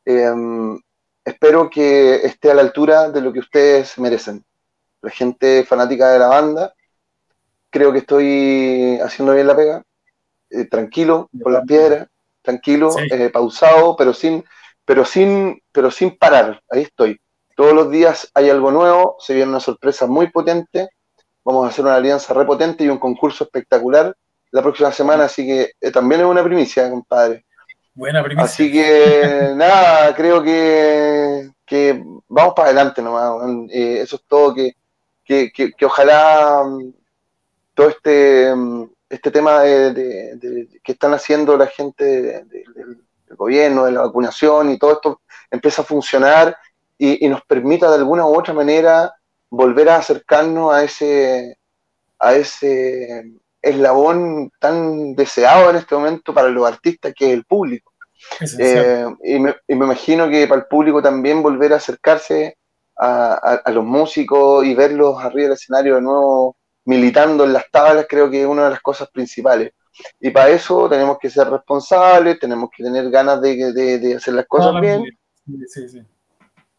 [0.05, 0.77] em,
[1.23, 4.43] espero que esté a la altura de lo que ustedes merecen
[5.01, 6.73] la gente fanática de la banda.
[7.69, 9.83] Creo que estoy haciendo bien la pega,
[10.49, 12.07] eh, tranquilo, por las piedras,
[12.41, 14.43] tranquilo, eh, pausado, pero sin,
[14.85, 16.61] pero sin, pero sin parar.
[16.69, 17.19] Ahí estoy.
[17.61, 20.89] Todos los días hay algo nuevo, se viene una sorpresa muy potente.
[21.45, 24.17] Vamos a hacer una alianza repotente y un concurso espectacular
[24.49, 27.45] la próxima semana, así que eh, también es una primicia, compadre.
[27.93, 28.45] Buena primicia.
[28.45, 33.31] Así que nada, creo que, que vamos para adelante nomás.
[33.69, 34.75] eso es todo que
[35.23, 36.93] que, ojalá mm,
[37.75, 44.01] todo este, mm, este tema de, que están haciendo la gente del gobierno, de la
[44.01, 45.21] vacunación y todo esto
[45.51, 46.57] empiece a funcionar
[47.03, 49.11] y, nos permita de alguna u otra manera
[49.49, 51.57] volver a acercarnos a ese,
[52.19, 53.23] a ese
[53.59, 57.91] eslabón tan deseado en este momento para los artistas que es el público.
[58.59, 62.55] Eh, y, me, y, me, imagino que para el público también volver a acercarse
[62.95, 68.29] a, los músicos y verlos arriba del escenario de nuevo militando en las tablas, creo
[68.29, 69.71] que es una de las cosas principales.
[70.19, 74.79] Y para eso tenemos que ser responsables, tenemos que tener ganas de, hacer las cosas
[74.79, 75.03] bien.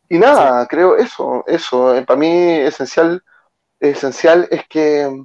[0.08, 3.22] Y nada, creo eso, eso, eh, para mí esencial,
[3.80, 5.24] esencial es que,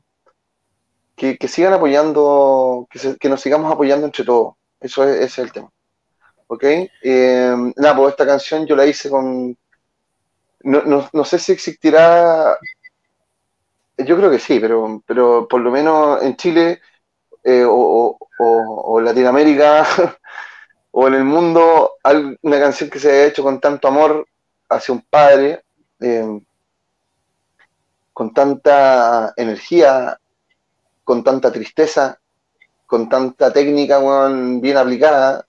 [1.16, 4.56] que, sigan apoyando, que, que, nos sigamos apoyando entre todos.
[4.80, 5.70] Eso es, ese es el tema.
[6.48, 6.64] ¿Ok?
[6.64, 9.58] Eh, nada, pues esta canción yo la hice con,
[10.64, 12.58] no, no, sé si existirá,
[13.98, 16.82] yo creo que sí, pero, pero por lo menos en Chile
[17.44, 19.86] eh, o, o, Latinoamérica
[20.92, 21.94] o en el mundo,
[22.42, 24.28] una canción que se haya hecho con tanto amor
[24.70, 25.64] hacia un padre,
[26.00, 26.40] eh,
[28.14, 30.20] con tanta energía,
[31.04, 32.20] con tanta tristeza,
[32.86, 34.00] con tanta técnica
[34.60, 35.46] bien aplicada,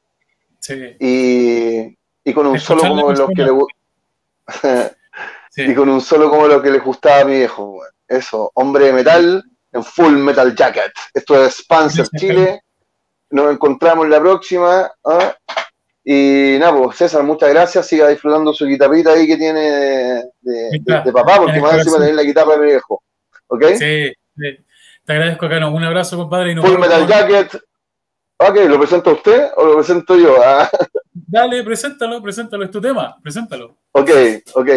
[1.00, 3.52] y, y, con un solo como los que le
[5.56, 7.80] Y con un solo como lo que le gustaba a mi viejo.
[8.06, 10.92] Eso, hombre de metal en full metal jacket.
[11.12, 12.62] Esto es Panzer Chile.
[13.30, 14.90] Nos encontramos la próxima.
[15.04, 15.36] ¿ah?
[16.10, 17.86] Y nada, pues César, muchas gracias.
[17.86, 22.56] Siga disfrutando su guitarrita ahí que tiene de, papá, porque más encima tener la guitarra
[22.56, 23.02] de viejo.
[23.48, 23.64] ¿Ok?
[23.78, 25.70] Sí, te agradezco, Cano.
[25.70, 26.56] Un abrazo, compadre.
[26.56, 27.62] Full Metal Jacket.
[28.38, 30.36] Ok, ¿lo presenta usted o lo presento yo?
[30.42, 30.70] Ah.
[31.12, 32.64] Dale, preséntalo, preséntalo.
[32.64, 33.76] Es tu tema, preséntalo.
[33.92, 34.10] Ok,
[34.54, 34.70] ok.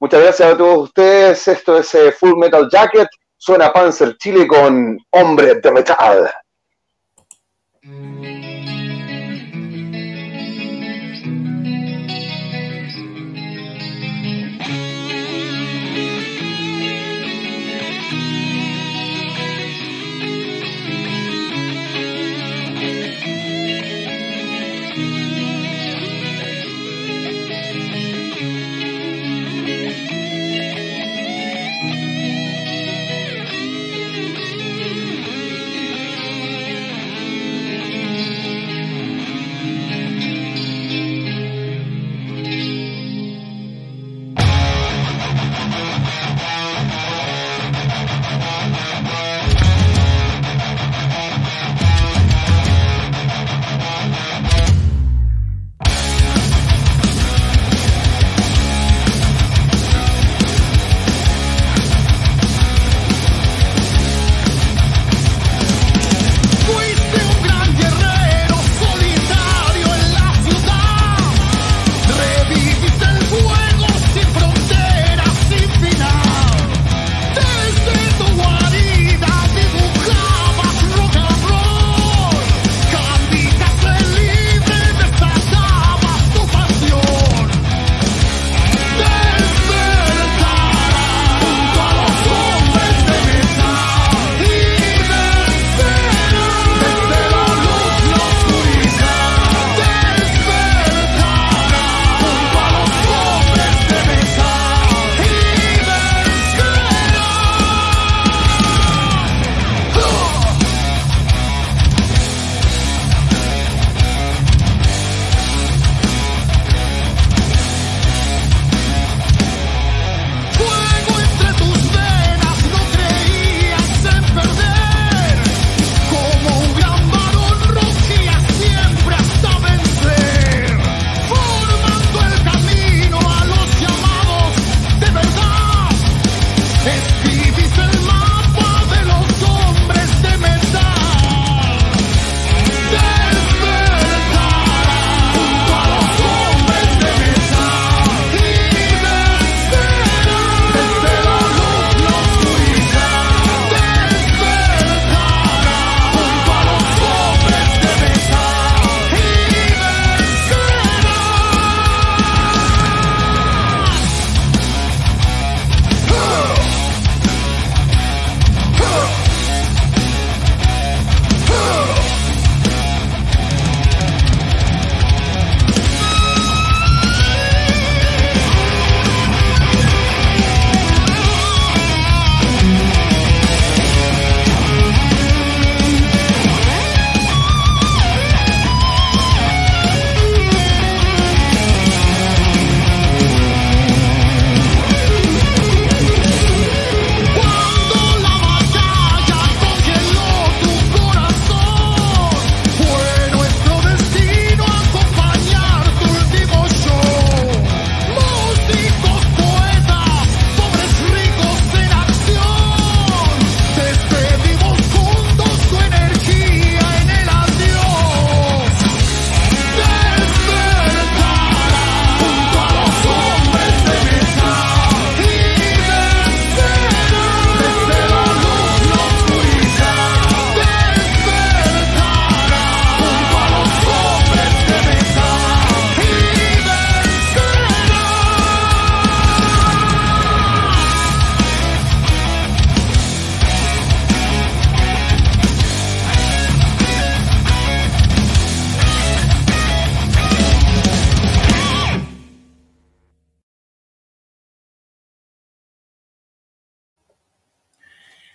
[0.00, 1.48] Muchas gracias a todos ustedes.
[1.48, 3.08] Esto es eh, Full Metal Jacket.
[3.38, 6.30] Suena Panzer Chile con Hombre de Metal.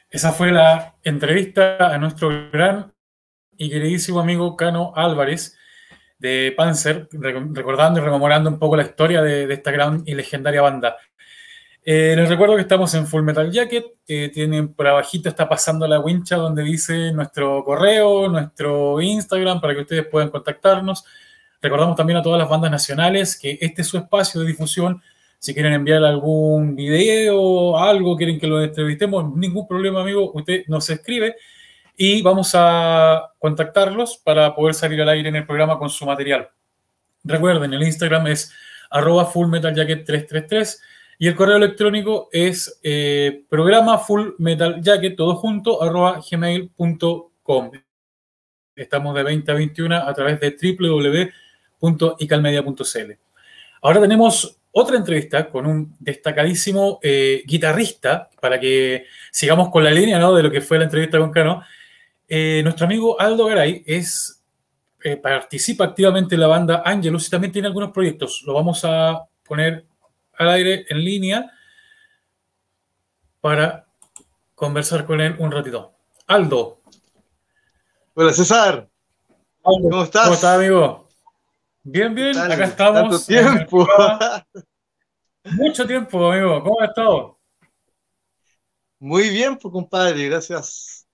[0.10, 2.94] Esa fue la entrevista a nuestro gran
[3.58, 5.58] y queridísimo amigo Cano Álvarez
[6.18, 10.96] de Panzer, recordando y rememorando un poco la historia de, esta gran y legendaria banda.
[11.84, 16.00] Eh, les recuerdo que estamos en Full Metal Jacket, tienen por abajito está pasando la
[16.00, 21.04] wincha donde dice nuestro correo, nuestro Instagram para que ustedes puedan contactarnos.
[21.62, 25.02] Recordamos también a todas las bandas nacionales que este es su espacio de difusión
[25.40, 30.32] si quieren enviar algún video, algo, quieren que lo entrevistemos, ningún problema, amigo.
[30.34, 31.36] Usted nos escribe
[31.96, 36.50] y vamos a contactarlos para poder salir al aire en el programa con su material.
[37.24, 38.54] Recuerden, el Instagram es
[38.90, 40.78] arroba fullmetaljacket333
[41.20, 47.72] y el correo electrónico es eh, programa fullmetaljacket, todo junto, arroba gmail.com.
[48.76, 50.56] Estamos de 20 a 21 a través de
[51.80, 53.12] www.icalmedia.cl.
[53.82, 60.20] Ahora tenemos otra entrevista con un destacadísimo eh, guitarrista, para que sigamos con la línea
[60.20, 60.36] ¿no?
[60.36, 61.64] de lo que fue la entrevista con Cano.
[62.28, 64.44] Eh, nuestro amigo Aldo Garay es,
[65.04, 68.44] eh, participa activamente en la banda Angelus y también tiene algunos proyectos.
[68.46, 69.84] Lo vamos a poner
[70.38, 71.52] al aire en línea
[73.42, 73.88] para
[74.54, 75.94] conversar con él un ratito.
[76.28, 76.82] Aldo.
[78.14, 78.88] Hola César.
[79.64, 80.24] ¿Cómo estás?
[80.24, 81.08] ¿Cómo estás, amigo?
[81.82, 83.26] Bien, bien, acá estamos.
[83.26, 83.88] tiempo.
[85.54, 86.64] Mucho tiempo, amigo.
[86.64, 87.40] ¿Cómo has estado?
[89.00, 91.08] Muy bien, pues, compadre, gracias.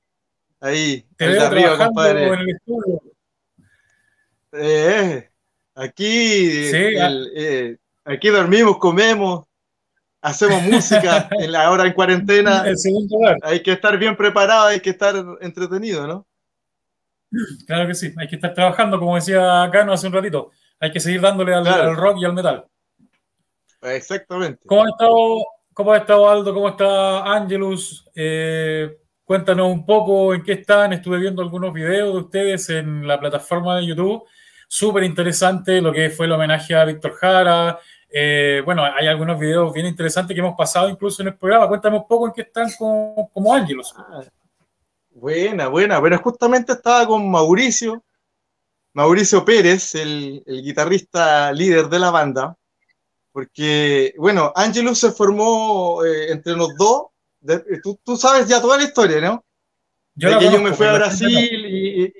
[0.60, 2.28] Ahí, Te veo arriba, compadre.
[2.28, 3.02] En el estudio.
[4.54, 5.30] Eh,
[5.76, 6.70] aquí,
[7.00, 7.12] ah.
[7.36, 9.46] eh, aquí dormimos, comemos,
[10.22, 12.68] hacemos música en la hora en cuarentena.
[12.68, 16.28] El segundo Hay que estar bien preparado, hay que estar entretenido, ¿no?
[17.66, 20.52] Claro que sí, hay que estar trabajando, como decía Cano hace un ratito
[20.84, 22.66] hay que seguir dándole al, rock y al metal.
[23.84, 24.66] Exactamente.
[24.66, 26.54] ¿Cómo ha estado, cómo ha estado Aldo?
[26.54, 28.10] ¿Cómo está Angelus?
[28.16, 30.94] Eh, cuéntanos un poco en qué están.
[30.94, 34.24] Estuve viendo algunos videos de ustedes en la plataforma de YouTube.
[34.68, 37.80] Súper interesante lo que fue el homenaje a Víctor Jara.
[38.10, 41.68] Eh, bueno, hay algunos videos bien interesantes que hemos pasado incluso en el programa.
[41.68, 43.94] Cuéntame un poco en qué están como, como Angelus.
[43.98, 44.24] Ah,
[45.12, 46.00] buena, buena.
[46.00, 48.04] Bueno, justamente estaba con Mauricio
[48.94, 52.56] Mauricio Pérez, el, guitarrista líder de la banda,
[53.34, 57.08] porque, bueno, Angelus se formó eh, entre los dos,
[58.06, 59.44] tú, sabes ya toda la historia, ¿no?
[60.16, 62.14] Yo, yo me fui a Brasil y,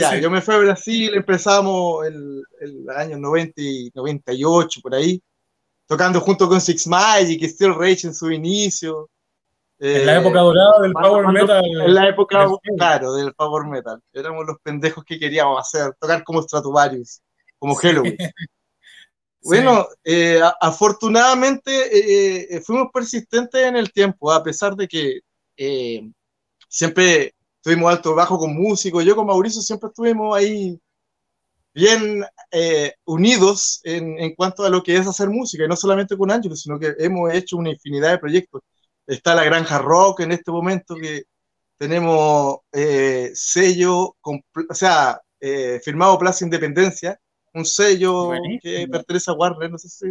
[0.00, 5.22] ya, yo me fui a Brasil, empezamos el, el año 90 y 98, por ahí,
[5.86, 9.10] tocando junto con Six Magic y Steel Rage en su inicio,
[9.78, 11.62] en la eh, época dorada del Power Metal.
[11.64, 14.00] En la época, claro, del Power Metal.
[14.12, 17.20] Éramos los pendejos que queríamos hacer, tocar como Stratovarius,
[17.58, 18.16] como Halloween.
[19.46, 25.20] Bueno, eh, afortunadamente eh, fuimos persistentes en el tiempo, a pesar de que
[26.68, 29.04] siempre estuvimos alto bajo con músicos.
[29.04, 30.78] Yo con Mauricio siempre estuvimos ahí
[31.74, 32.24] bien
[33.04, 36.56] unidos en, en, cuanto a lo que es hacer música, y no solamente con Ángel,
[36.56, 38.62] sino que hemos hecho una infinidad de proyectos
[39.06, 41.24] está la Granja Rock en este momento que
[41.78, 47.20] tenemos eh, sello, o sea, eh, firmado Plaza Independencia,
[47.56, 50.06] un sello que pertenece a Warner, no sé si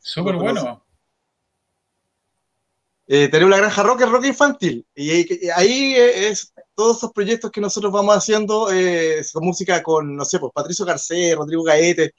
[0.00, 0.82] Súper bueno.
[3.08, 7.60] Eh, tenemos la Granja Rock, el rock infantil, y, ahí es todos esos proyectos que
[7.60, 8.68] nosotros vamos haciendo,
[9.32, 12.12] con música con, no sé, pues Patricio Garcés, Rodrigo Gaete,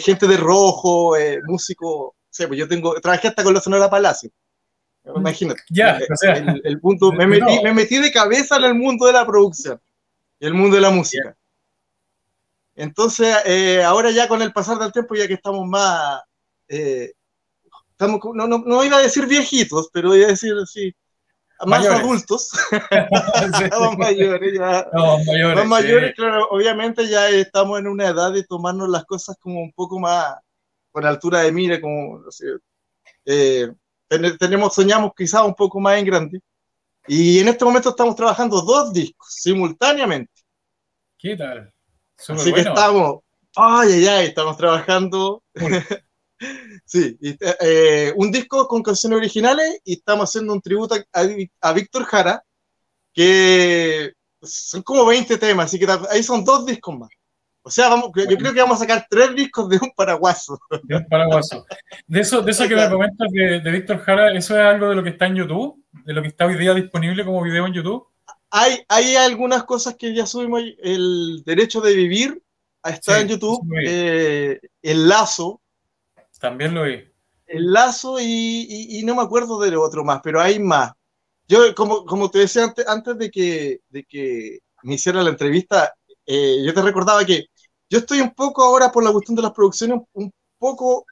[0.00, 1.14] gente de rojo,
[1.46, 4.30] músico, sé, pues yo tengo, trabajé hasta con la Sonora Palacio.
[5.04, 5.62] Imagínate.
[5.70, 5.98] Ya,
[6.64, 9.80] el, punto, me metí, me metí, de cabeza en el mundo de la producción
[10.38, 11.36] y el mundo de la música.
[12.80, 16.22] Entonces, eh, ahora ya con el pasar del tiempo, ya que estamos más,
[16.66, 17.12] eh,
[17.90, 20.90] estamos, no, no, no, iba a decir viejitos, pero iba a decir así,
[21.66, 22.50] más adultos,
[23.80, 29.04] más mayores, ya, más mayores, claro, obviamente ya estamos en una edad de tomarnos las
[29.04, 30.36] cosas como un poco más
[30.90, 32.30] con altura de mira, como, no
[33.26, 33.68] eh,
[34.38, 36.40] tenemos, soñamos quizás un poco más en grande.
[37.06, 40.32] Y en este momento estamos trabajando dos discos simultáneamente.
[41.18, 41.70] ¿Qué tal?
[42.28, 43.20] Así que estamos,
[43.56, 45.42] ay, ay, ay, estamos trabajando.
[46.84, 51.26] sí, eh, un disco con canciones originales y estamos haciendo un tributo a,
[51.60, 52.42] a Víctor Jara,
[53.12, 57.10] que son como 20 temas, así que ahí son dos discos más.
[57.62, 60.58] O sea, vamos, yo creo que vamos a sacar tres discos de un paraguaso.
[60.82, 61.66] De un paraguaso.
[62.06, 65.02] De eso, de eso que me comentas de, Víctor Jara, ¿eso es algo de lo
[65.02, 65.84] que está en YouTube?
[66.04, 68.06] ¿De lo que está hoy día disponible como video en YouTube?
[68.50, 70.62] Hay, hay algunas cosas que ya subimos.
[70.78, 72.42] El derecho de vivir
[72.84, 73.66] está en YouTube.
[73.84, 75.60] Eh, el lazo.
[76.40, 77.04] También lo vi.
[77.46, 80.92] El lazo y, y, no me acuerdo de lo otro más, pero hay más.
[81.48, 85.92] yo, como, como te decía antes, antes de, que, de que me hiciera la entrevista,
[86.26, 87.46] eh, yo te recordaba que
[87.88, 91.04] yo estoy un poco ahora por la cuestión de las producciones, un poco,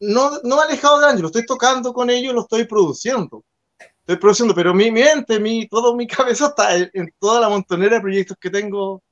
[0.00, 3.44] no, no alejado de lo estoy tocando con ellos, lo estoy produciendo.
[4.06, 8.02] Estoy produciendo, pero mi mente, mi, todo mi cabeza está en, toda la montonera de
[8.02, 9.02] proyectos que tengo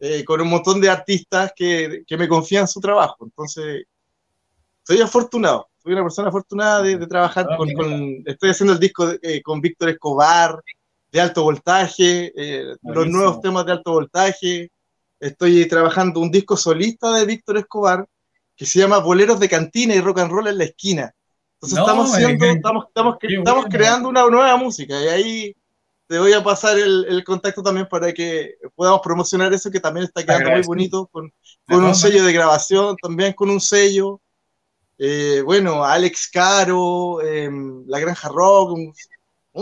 [0.00, 3.24] eh, con un montón de artistas que, que me confían su trabajo.
[3.24, 3.84] Entonces,
[4.82, 7.68] soy afortunado soy una persona afortunada de, trabajar ah, con,
[8.24, 10.62] Estoy haciendo el disco eh, con Víctor Escobar,
[11.10, 14.70] de alto voltaje, eh, los nuevos temas de alto voltaje.
[15.18, 18.06] Estoy trabajando un disco solista de Víctor Escobar
[18.56, 21.12] que se llama Boleros de Cantina y Rock and Roll en la Esquina.
[21.62, 25.56] Entonces estamos, haciendo, estamos, estamos, estamos creando una nueva música y ahí
[26.08, 30.06] te voy a pasar el, el, contacto también para que podamos promocionar eso que también
[30.06, 31.32] está quedando muy bonito con,
[31.68, 34.20] con un sello de grabación, también con un sello.
[34.98, 38.92] Eh, bueno, Alex Caro, em, La Granja Rock, un,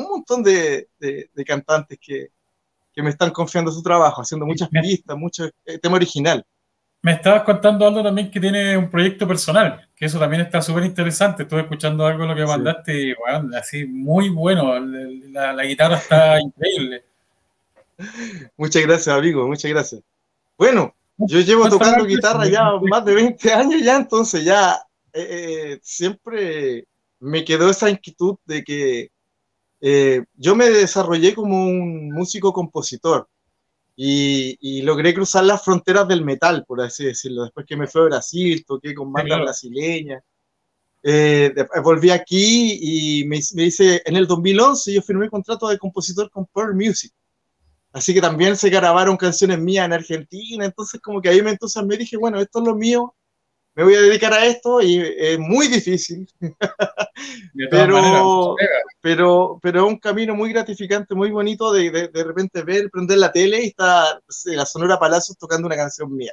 [0.03, 0.89] montón de,
[1.47, 2.31] cantantes que,
[2.97, 6.45] me están confiando su trabajo, haciendo muchas pistas, mucho eh, tema original.
[7.03, 10.85] Me estabas contando algo también que tiene un proyecto personal, que eso también está súper
[10.85, 11.45] interesante.
[11.45, 14.79] Estuve escuchando algo de lo que mandaste y, bueno, así muy bueno.
[14.79, 17.05] La, la guitarra está increíble.
[18.57, 20.03] Muchas gracias, amigo, muchas gracias.
[20.57, 24.79] Bueno, yo llevo tocando guitarra ya más de 20 años ya, entonces ya
[25.13, 26.87] eh, eh, siempre
[27.19, 29.11] me quedó esa inquietud de que
[29.81, 33.29] eh, yo me desarrollé como un músico compositor
[34.03, 37.43] y, logré cruzar las fronteras del metal, por así decirlo.
[37.43, 40.23] Después que me fui a Brasil, toqué con bandas brasileñas.
[41.85, 46.47] volví aquí y me, me, hice, en el 2011 yo firmé contrato de compositor con
[46.47, 47.13] Pearl Music.
[47.93, 51.97] Así que también se grabaron canciones mías en Argentina, entonces como que ahí me me
[51.97, 53.15] dije, bueno, esto es lo mío,
[53.75, 56.29] me voy a dedicar a esto y es muy difícil.
[57.71, 58.57] pero,
[59.01, 63.33] pero, pero es un camino muy gratificante, muy bonito de, de, repente ver, prender la
[63.33, 66.33] tele y está la Sonora Palacios tocando una canción mía.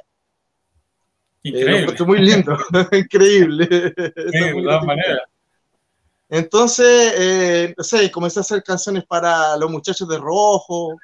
[1.42, 1.94] Increíble.
[1.98, 2.56] Eh, muy lindo,
[2.92, 3.66] increíble.
[3.66, 5.22] de todas maneras.
[6.28, 10.96] Entonces, eh, no sé, comencé a hacer canciones para los muchachos de rojo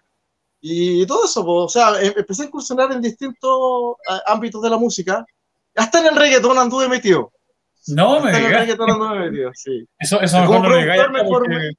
[0.60, 1.46] y todo eso.
[1.46, 3.94] O sea, em, empecé a incursionar en distintos
[4.26, 5.24] ámbitos de la música
[5.76, 7.32] hasta en el reggaetón anduve metido.
[7.88, 9.86] No, me en el reggaetón anduve metido, sí.
[9.98, 11.70] Eso, eso mejor no me porque...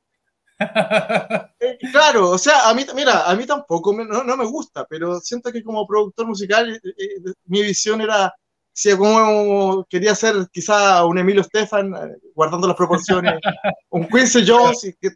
[1.60, 4.86] eh, claro, o sea, a mí, mira, a mí tampoco me, no, no, me gusta,
[4.90, 8.34] pero siento que como productor musical eh, eh, mi visión era
[8.76, 13.40] si como quería ser quizá un Emilio Stefan, eh, guardando las proporciones,
[13.90, 15.12] un Quincy Jones, que,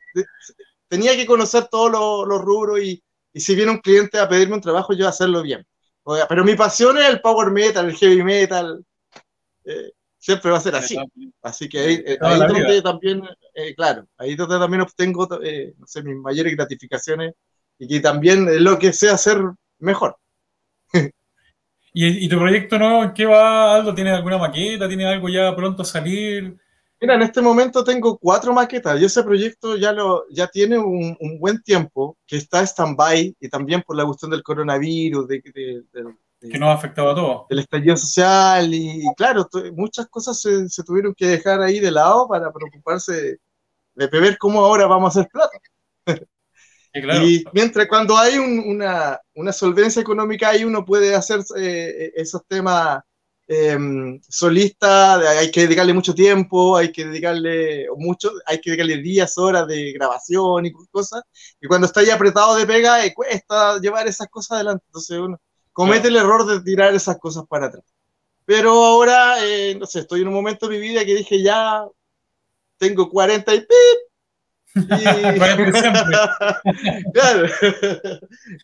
[0.88, 1.92] tenía que conocer todos
[2.26, 3.04] los, rubros y,
[3.34, 5.68] y, si viene un cliente a pedirme un trabajo, yo hacerlo bien.
[6.28, 8.84] Pero mi pasión es el power metal, el heavy metal.
[9.66, 10.98] Eh, siempre va a ser así.
[11.42, 16.04] Así que ahí, eh, ahí donde también, eh, claro, ahí donde también obtengo, no sé,
[16.04, 17.34] mis mayores gratificaciones
[17.78, 19.40] y que también es lo que sé hacer
[19.80, 20.18] mejor.
[21.94, 23.96] ¿Y, ¿Y, tu proyecto nuevo en qué va, Aldo?
[23.96, 24.88] ¿Tienes alguna maqueta?
[24.88, 26.58] ¿Tienes algo ya pronto a salir?
[27.02, 31.16] Mira, en este momento tengo cuatro maquetas y ese proyecto ya, lo, ya tiene un,
[31.20, 35.42] un buen tiempo que está stand-by y también por la cuestión del coronavirus, de,
[35.94, 37.46] de, que nos ha afectado a todos.
[37.50, 42.28] El estallido social y, claro, muchas cosas se, se, tuvieron que dejar ahí de lado
[42.28, 43.40] para preocuparse
[43.96, 45.58] de ver cómo ahora vamos a hacer plata.
[46.92, 53.04] Y mientras cuando hay una, una, solvencia económica ahí uno puede hacer eh, esos temas
[53.52, 59.40] Em, solista, hay que dedicarle mucho tiempo, hay que dedicarle mucho, hay que dedicarle días,
[59.40, 61.24] horas de grabación y cosas,
[61.60, 65.42] y cuando está ya apretado de pega, eh, cuesta llevar esas cosas adelante, entonces uno
[65.74, 67.84] comete el error de tirar esas cosas para atrás.
[68.46, 71.88] Pero ahora, eh, no sé, estoy en un momento de mi vida que dije ya,
[72.78, 73.70] tengo 40 y pip,
[77.14, 77.48] claro.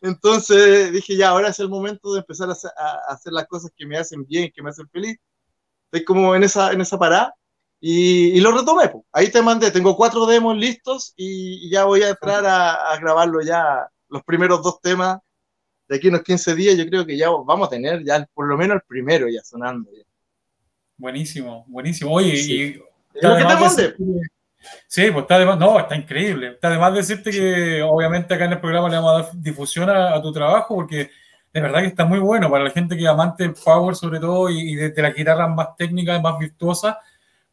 [0.01, 2.53] Entonces dije, ya, ahora es el momento de empezar a
[3.09, 5.17] hacer, las cosas que me hacen bien, que me hacen feliz.
[5.85, 7.33] Estoy como en esa, en esa parada
[7.79, 8.91] y, lo retomé.
[9.11, 13.87] Ahí te mandé, tengo cuatro demos listos y, ya voy a entrar a, grabarlo ya,
[14.09, 15.19] los primeros dos temas.
[15.87, 18.57] De aquí unos 15 días yo creo que ya vamos a tener ya por lo
[18.57, 19.91] menos el primero ya sonando.
[20.97, 22.11] Buenísimo, buenísimo.
[22.11, 22.81] Oye, y...
[23.21, 23.95] Lo que te mandé.
[24.87, 26.49] Sí, pues está de más, no, está increíble.
[26.49, 29.89] Está de más decirte que obviamente acá en el programa le vamos a dar difusión
[29.89, 31.09] a, tu trabajo porque
[31.53, 34.49] de verdad que está muy bueno para la gente que amante del power sobre todo
[34.49, 36.97] y, de, las guitarras más técnicas, más virtuosas,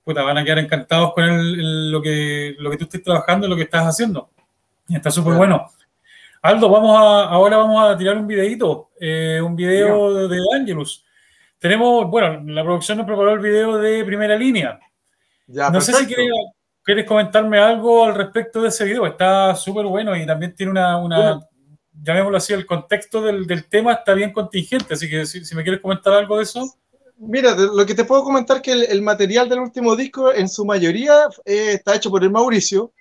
[0.04, 3.50] pues te van a quedar encantados con lo, que, lo que tú estés trabajando y
[3.50, 4.30] lo que estás haciendo.
[4.88, 5.70] Y está súper bueno.
[6.42, 11.04] Aldo, vamos a, ahora vamos a tirar un videito, eh, un video de, de Angelus.
[11.62, 14.80] Tenemos, bueno, la producción nos preparó el video de primera línea.
[15.46, 16.26] Ya, no sé si quieres
[16.82, 19.06] ¿quieres comentarme algo al respecto de ese video?
[19.06, 21.40] Está súper bueno y también tiene una, una
[22.02, 25.62] llamémoslo así, el contexto del, del, tema está bien contingente, así que si, si, me
[25.62, 26.76] quieres comentar algo de eso.
[27.16, 30.64] Mira, lo que te puedo comentar que el, el material del último disco en su
[30.64, 32.92] mayoría eh, está hecho por el Mauricio.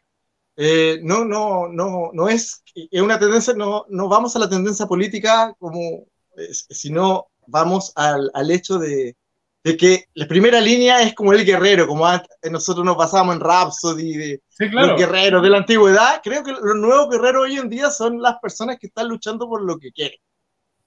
[0.57, 4.85] Eh, no, no, no, no es, es una tendencia, no, no vamos a la tendencia
[4.85, 6.05] política como,
[6.49, 9.15] sino vamos al, al hecho de,
[9.63, 13.41] de que la primera línea es como el guerrero, como antes, nosotros nos basamos en
[13.41, 14.87] Rhapsody, de sí, claro.
[14.87, 16.21] los guerreros de la antigüedad.
[16.23, 19.61] Creo que los nuevos guerreros hoy en día son las personas que están luchando por
[19.61, 20.17] lo que quieren.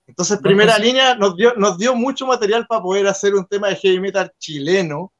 [0.06, 3.68] Entonces, primera no, línea nos dio, nos dio mucho material para poder hacer un tema
[3.68, 5.12] de heavy metal chileno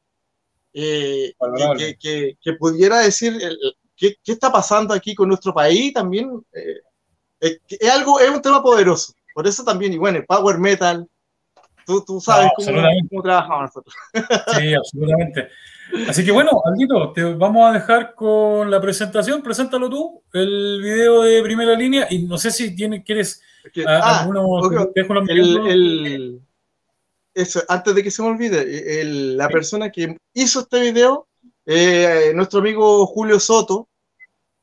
[0.72, 1.32] eh,
[1.78, 3.57] que, que, que, pudiera decir el,
[3.96, 5.92] qué, qué, está pasando aquí con nuestro país.
[5.92, 6.80] También eh,
[7.40, 9.14] es, es, algo, es un tema poderoso.
[9.32, 11.09] Por eso también, y bueno, el power metal,
[11.87, 13.95] Tú, tú sabes no, cómo, cómo, trabajamos nosotros.
[14.59, 15.49] Sí, absolutamente.
[16.09, 19.43] Así que bueno, Aldito, te vamos a dejar con la presentación.
[19.43, 22.07] Preséntalo tú, el video de primera línea.
[22.11, 23.43] Y no sé si tienes, quieres
[23.87, 25.05] ah, algunos, okay.
[25.28, 26.41] el, el,
[27.35, 31.28] eso, antes de que se me olvide, el, la persona que hizo este video,
[31.66, 33.89] eh, nuestro amigo Julio Soto,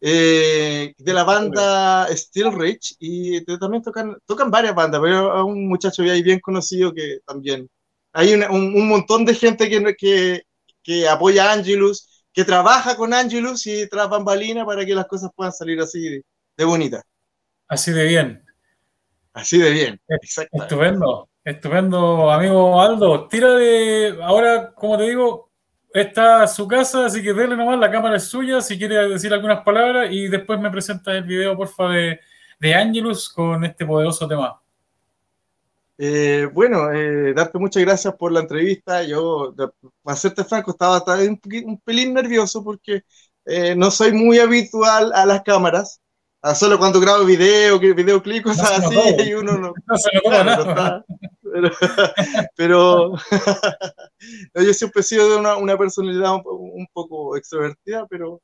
[0.04, 5.68] eh, de la banda Steel Rich y también tocan, tocan varias bandas, pero hay un
[5.68, 7.70] muchacho ahí bien conocido que también
[8.12, 10.42] hay una, un, un, montón de gente que, que,
[10.82, 15.30] que, apoya a Angelus, que trabaja con Angelus y tras bambalina para que las cosas
[15.36, 16.26] puedan salir así de,
[16.58, 17.04] de bonitas.
[17.68, 18.44] Así de bien.
[19.34, 20.02] Así de bien.
[20.52, 23.28] Estupendo, estupendo, amigo Aldo.
[23.28, 25.51] Tira de, ahora, como te digo,
[25.94, 29.64] está su casa, así que denle nomás, la cámara es suya, si quiere decir algunas
[29.64, 32.20] palabras y después me presenta el video, porfa, de,
[32.60, 34.62] de Angelus con este poderoso tema.
[35.98, 39.04] Eh, bueno, eh, darte muchas gracias por la entrevista.
[39.04, 39.54] Yo,
[40.02, 43.04] para serte franco, estaba un, un pelín nervioso porque
[43.46, 46.02] eh, no soy muy habitual a las cámaras.
[46.42, 49.74] Ah, solo cuando grabo video, videoclip, cosas no así, y uno no.
[49.86, 51.06] No se lo claro.
[51.41, 51.72] No pero,
[52.56, 53.14] pero
[54.56, 58.42] yo siempre he sido de una, una personalidad un, un, poco extrovertida, pero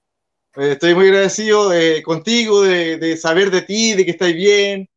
[0.55, 4.89] eh, estoy muy agradecido eh, contigo, de, de, saber de ti, de que estás bien,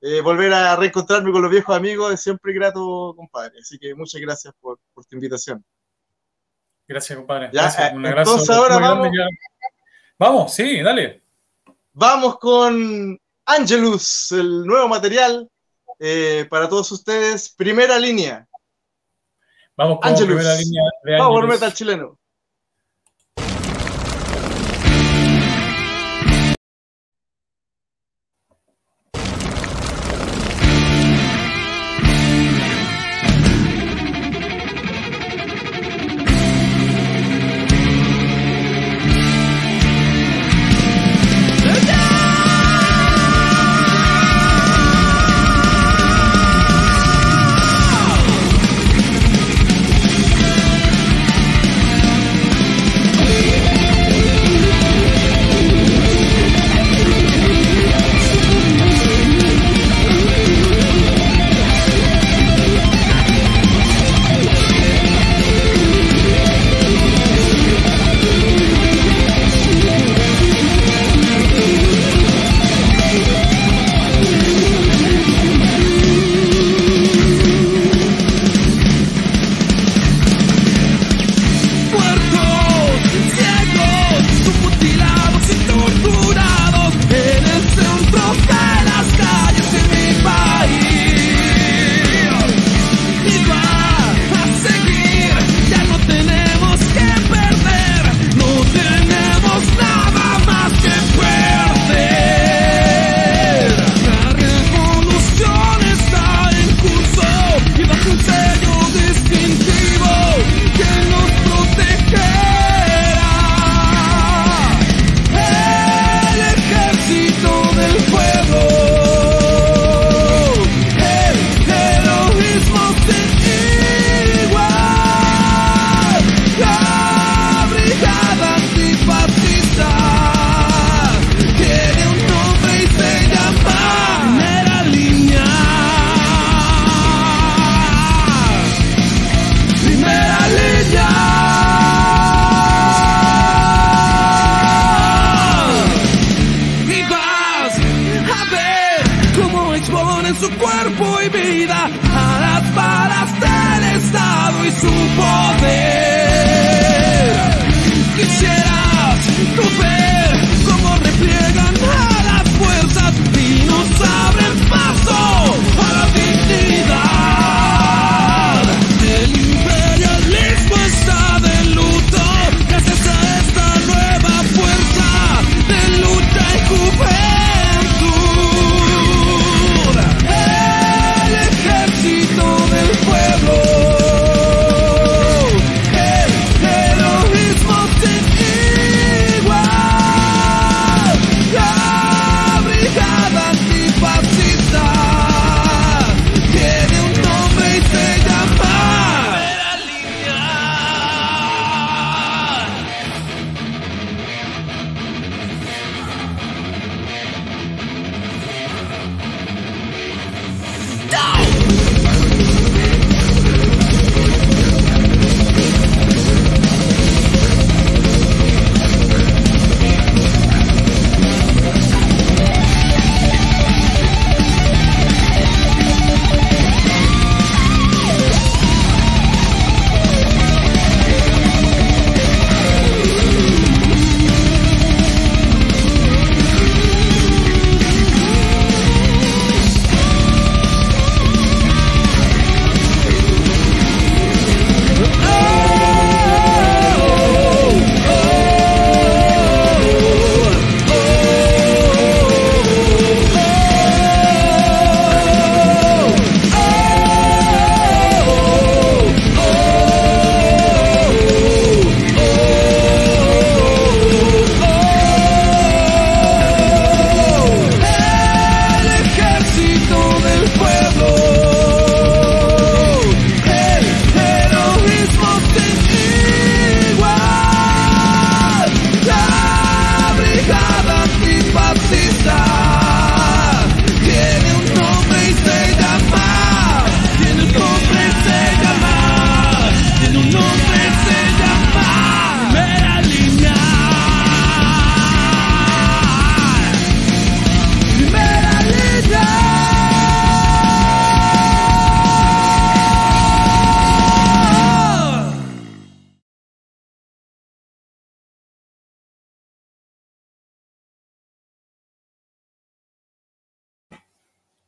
[0.00, 3.58] eh, volver a reencontrarme con los viejos amigos, es siempre grato, compadre.
[3.60, 5.64] Así que muchas gracias por, por tu invitación.
[6.86, 7.46] Gracias, compadre.
[7.52, 7.92] Ya, gracias.
[7.94, 9.08] Un entonces ahora vamos.
[10.18, 11.22] Vamos, sí, dale.
[11.92, 15.48] Vamos con Angelus, el nuevo material
[15.98, 17.48] eh, para todos ustedes.
[17.54, 18.46] Primera línea.
[19.76, 20.36] Vamos con Angelus.
[20.36, 21.16] primera línea de.
[21.18, 22.18] Power Metal chileno.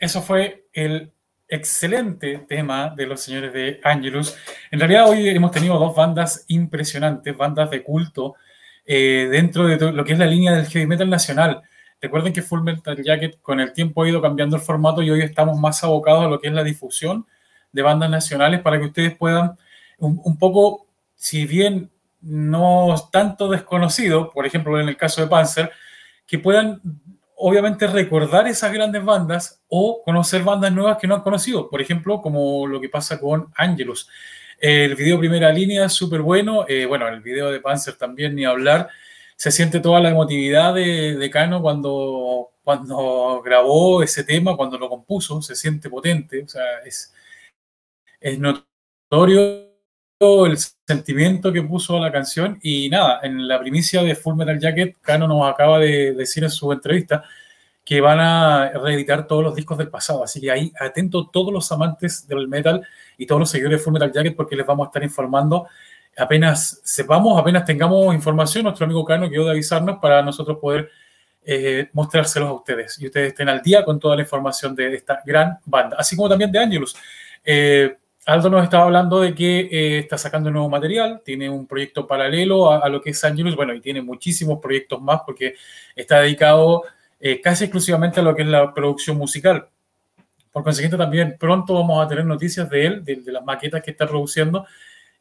[0.06, 1.12] Eso fue el
[1.48, 4.36] excelente tema de los señores de Angelus.
[4.70, 8.34] En realidad hoy hemos tenido dos bandas impresionantes, bandas de culto,
[8.84, 11.62] eh, dentro de lo que es la línea del heavy metal nacional.
[12.00, 15.22] Recuerden que Full Metal Jacket con el tiempo ha ido cambiando el formato y hoy
[15.22, 17.26] estamos más abocados a lo que es la difusión
[17.72, 19.58] de bandas nacionales para que ustedes puedan
[19.98, 21.90] un, poco, si bien
[22.20, 25.72] no tanto desconocido, por ejemplo en el caso de Panzer,
[26.26, 26.80] que puedan
[27.48, 32.20] obviamente recordar esas grandes bandas o conocer bandas nuevas que no han conocido, por ejemplo,
[32.20, 34.08] como lo que pasa con Angelus.
[34.58, 38.88] El video primera línea súper bueno, eh, bueno, el video de Panzer también ni hablar,
[39.36, 44.88] se siente toda la emotividad de, de Cano cuando, cuando grabó ese tema, cuando lo
[44.88, 47.14] compuso, se siente potente, o sea, es,
[48.18, 49.65] es notorio
[50.18, 50.56] el
[50.86, 54.96] sentimiento que puso a la canción y nada, en la primicia de Full Metal Jacket,
[55.02, 57.22] Cano nos acaba de decir en su entrevista
[57.84, 61.70] que van a reeditar todos los discos del pasado, así que ahí atento todos los
[61.70, 62.86] amantes del metal
[63.18, 65.68] y todos los seguidores de Full Metal Jacket porque les vamos a estar informando
[66.16, 70.90] apenas sepamos, apenas tengamos información, nuestro amigo Cano quedó de avisarnos para nosotros poder
[71.44, 75.20] eh, mostrárselos a ustedes y ustedes estén al día con toda la información de esta
[75.24, 76.96] gran banda, así como también de Angelus.
[77.44, 77.96] Eh,
[78.26, 82.72] Aldo nos estaba hablando de que eh, está sacando nuevo material, tiene un proyecto paralelo
[82.72, 85.54] a, lo que es Angelus, bueno, y tiene muchísimos proyectos más porque
[85.94, 86.82] está dedicado
[87.20, 89.68] eh, casi exclusivamente a lo que es la producción musical.
[90.50, 94.08] Por consiguiente, también pronto vamos a tener noticias de él, de, las maquetas que está
[94.08, 94.66] produciendo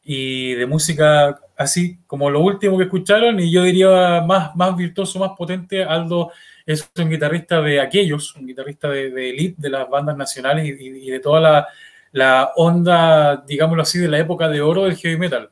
[0.02, 3.38] y de música así como lo último que escucharon.
[3.38, 5.84] Y yo diría más, más virtuoso, más potente.
[5.84, 6.32] Aldo
[6.64, 11.08] es un guitarrista de aquellos, un guitarrista de, de elite de las bandas nacionales y
[11.08, 11.68] de toda la
[12.16, 15.50] la onda, digámoslo así, de la época de oro del heavy metal.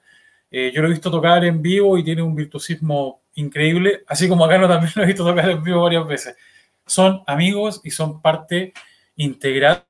[0.51, 4.47] Eh, yo lo he visto tocar en vivo y tiene un virtuosismo increíble, así como
[4.47, 6.37] acá no también lo he visto tocar en vivo varias veces.
[6.87, 8.73] Son amigos y son parte
[9.17, 9.85] integral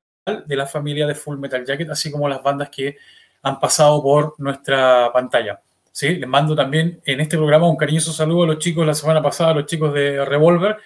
[0.47, 2.97] de la familia de Full Metal Jacket, así como las bandas que
[3.43, 5.61] han pasado por nuestra pantalla.
[5.93, 6.17] ¿Sí?
[6.17, 9.51] Les mando también en este programa un cariñoso saludo a los chicos la semana pasada,
[9.51, 10.79] a los chicos de Revolver,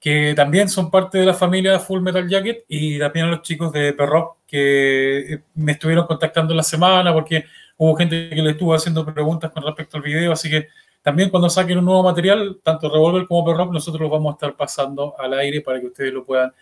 [0.00, 3.72] que también son parte de la familia Full Metal Jacket, y también a los chicos
[3.72, 7.44] de Perrock, que me estuvieron contactando la semana porque
[7.76, 10.68] hubo gente que le estuvo haciendo preguntas con respecto al video, así que
[11.02, 14.56] también cuando saquen un nuevo material, tanto Revolver como Perrock, nosotros lo vamos a estar
[14.56, 16.52] pasando al aire para que ustedes lo puedan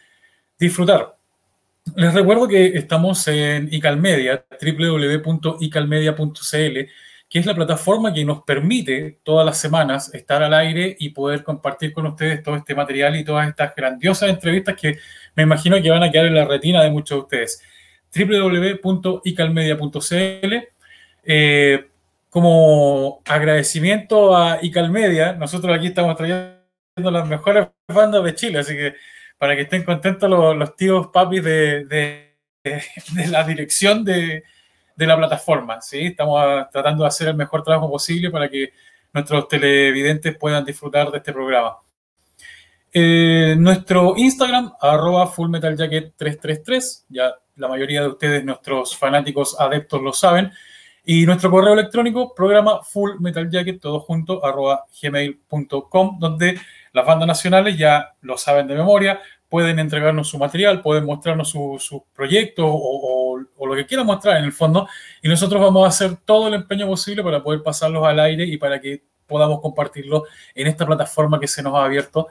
[0.59, 1.17] disfrutar.
[1.97, 6.79] Les recuerdo que estamos en Icalmedia, www.icalmedia.cl,
[7.29, 11.43] que es la plataforma que nos permite todas las semanas estar al aire y poder
[11.43, 14.99] compartir con ustedes todo este material y todas estas grandiosas entrevistas que
[15.35, 17.63] me imagino que van a quedar en la retina de muchos de ustedes.
[18.15, 20.55] www.icalmedia.cl
[21.25, 21.89] eh,
[22.31, 26.59] como agradecimiento a Icalmedia, nosotros aquí estamos trayendo
[26.97, 28.95] las mejores bandas de Chile, así que
[29.39, 32.29] para que estén contentos los, tíos papis de
[33.31, 34.45] la dirección de,
[34.97, 35.81] la plataforma.
[35.81, 36.07] ¿sí?
[36.07, 38.73] Estamos tratando de hacer el mejor trabajo posible para que
[39.13, 41.77] nuestros televidentes puedan disfrutar de este programa.
[42.93, 50.51] Eh, nuestro Instagram, arroba fullmetaljacket333, ya la mayoría de ustedes, nuestros fanáticos adeptos, lo saben.
[51.05, 56.59] Y nuestro correo electrónico, programa fullmetaljacket, todo junto, arroba gmail.com, donde
[56.93, 61.83] las bandas nacionales ya lo saben de memoria, pueden entregarnos su material, pueden mostrarnos sus
[61.83, 64.89] su proyectos o, lo que quieran mostrar en el fondo,
[65.23, 68.57] y nosotros vamos a hacer todo el empeño posible para poder pasarlos al aire y
[68.57, 72.29] para que podamos compartirlo en esta plataforma que se nos ha abierto,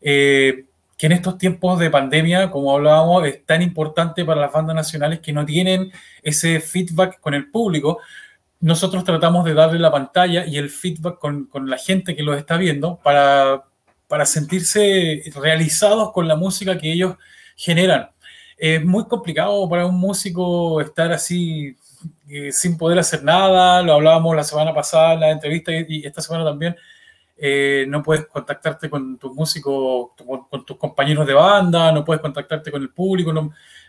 [0.00, 0.66] eh,
[1.00, 5.20] que en estos tiempos de pandemia, como hablábamos, es tan importante para las bandas nacionales
[5.20, 5.90] que no tienen
[6.22, 8.00] ese feedback con el público.
[8.60, 12.36] Nosotros tratamos de darle la pantalla y el feedback con, con la gente que los
[12.36, 13.64] está viendo para
[14.10, 17.14] para sentirse realizados con la música que ellos
[17.54, 18.10] generan.
[18.58, 21.76] Es muy complicado para un músico estar así
[22.28, 26.22] eh, sin poder hacer nada, lo hablábamos la semana pasada en la entrevista y, esta
[26.22, 26.74] semana también.
[27.42, 30.10] Eh, no puedes contactarte con tus músicos,
[30.50, 33.32] con, tus compañeros de banda, no puedes contactarte con el público,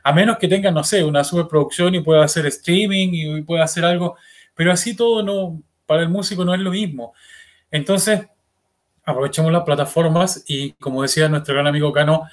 [0.04, 3.84] a menos que tengas, no sé, una superproducción y puedas hacer streaming y, puedas hacer
[3.84, 4.16] algo,
[4.56, 7.14] pero así todo no, para el músico no es lo mismo.
[7.70, 8.26] Entonces,
[9.04, 12.24] aprovechemos las plataformas y, como decía nuestro gran amigo Cano,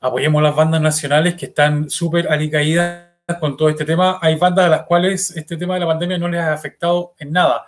[0.00, 4.18] apoyemos las bandas nacionales que están súper alicaídas con todo este tema.
[4.20, 7.30] Hay bandas a las cuales este tema de la pandemia no les ha afectado en
[7.30, 7.66] nada.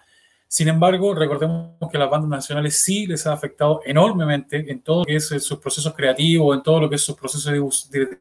[0.48, 5.04] Sin embargo, recordemos que las bandas nacionales sí les ha afectado enormemente en todo lo
[5.04, 8.20] que es sus procesos creativos, en todo lo que es sus procesos de,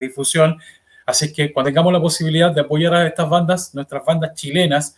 [0.00, 0.58] difusión.
[1.06, 4.96] Así que cuando tengamos la posibilidad de apoyar a estas bandas, nuestras bandas chilenas,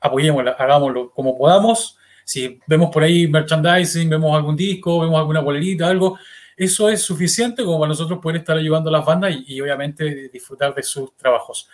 [0.00, 1.98] apoyémoslas, hagámoslo como podamos
[2.28, 6.18] si vemos por ahí merchandising, vemos algún disco, vemos alguna bolerita, algo,
[6.54, 10.74] Eso es suficiente como para nosotros poder estar ayudando a las bandas y, obviamente disfrutar
[10.74, 11.70] de sus trabajos.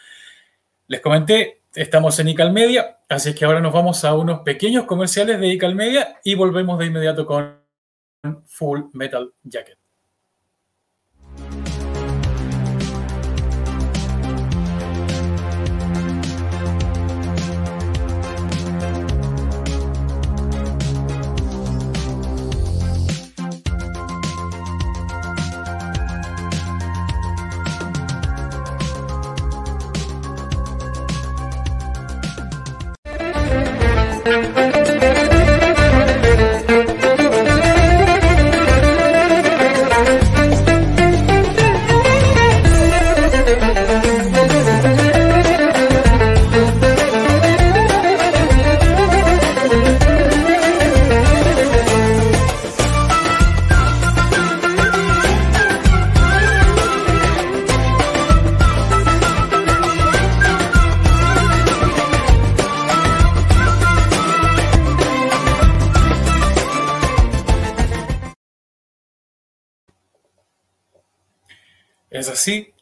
[0.87, 5.41] Les comenté, estamos en ICAL Media, así que ahora nos vamos a unos pequeños comerciales
[5.41, 7.63] de ICAL Media y volvemos de inmediato con
[8.47, 9.84] Full Metal Jacket.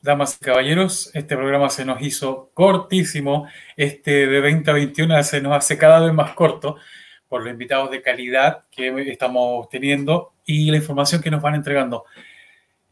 [0.03, 3.47] Damas y caballeros, este programa se nos hizo cortísimo,
[3.77, 6.77] este de 20 a 21 se nos hace cada vez más corto
[7.29, 12.05] por los invitados de calidad que estamos teniendo y la información que nos van entregando.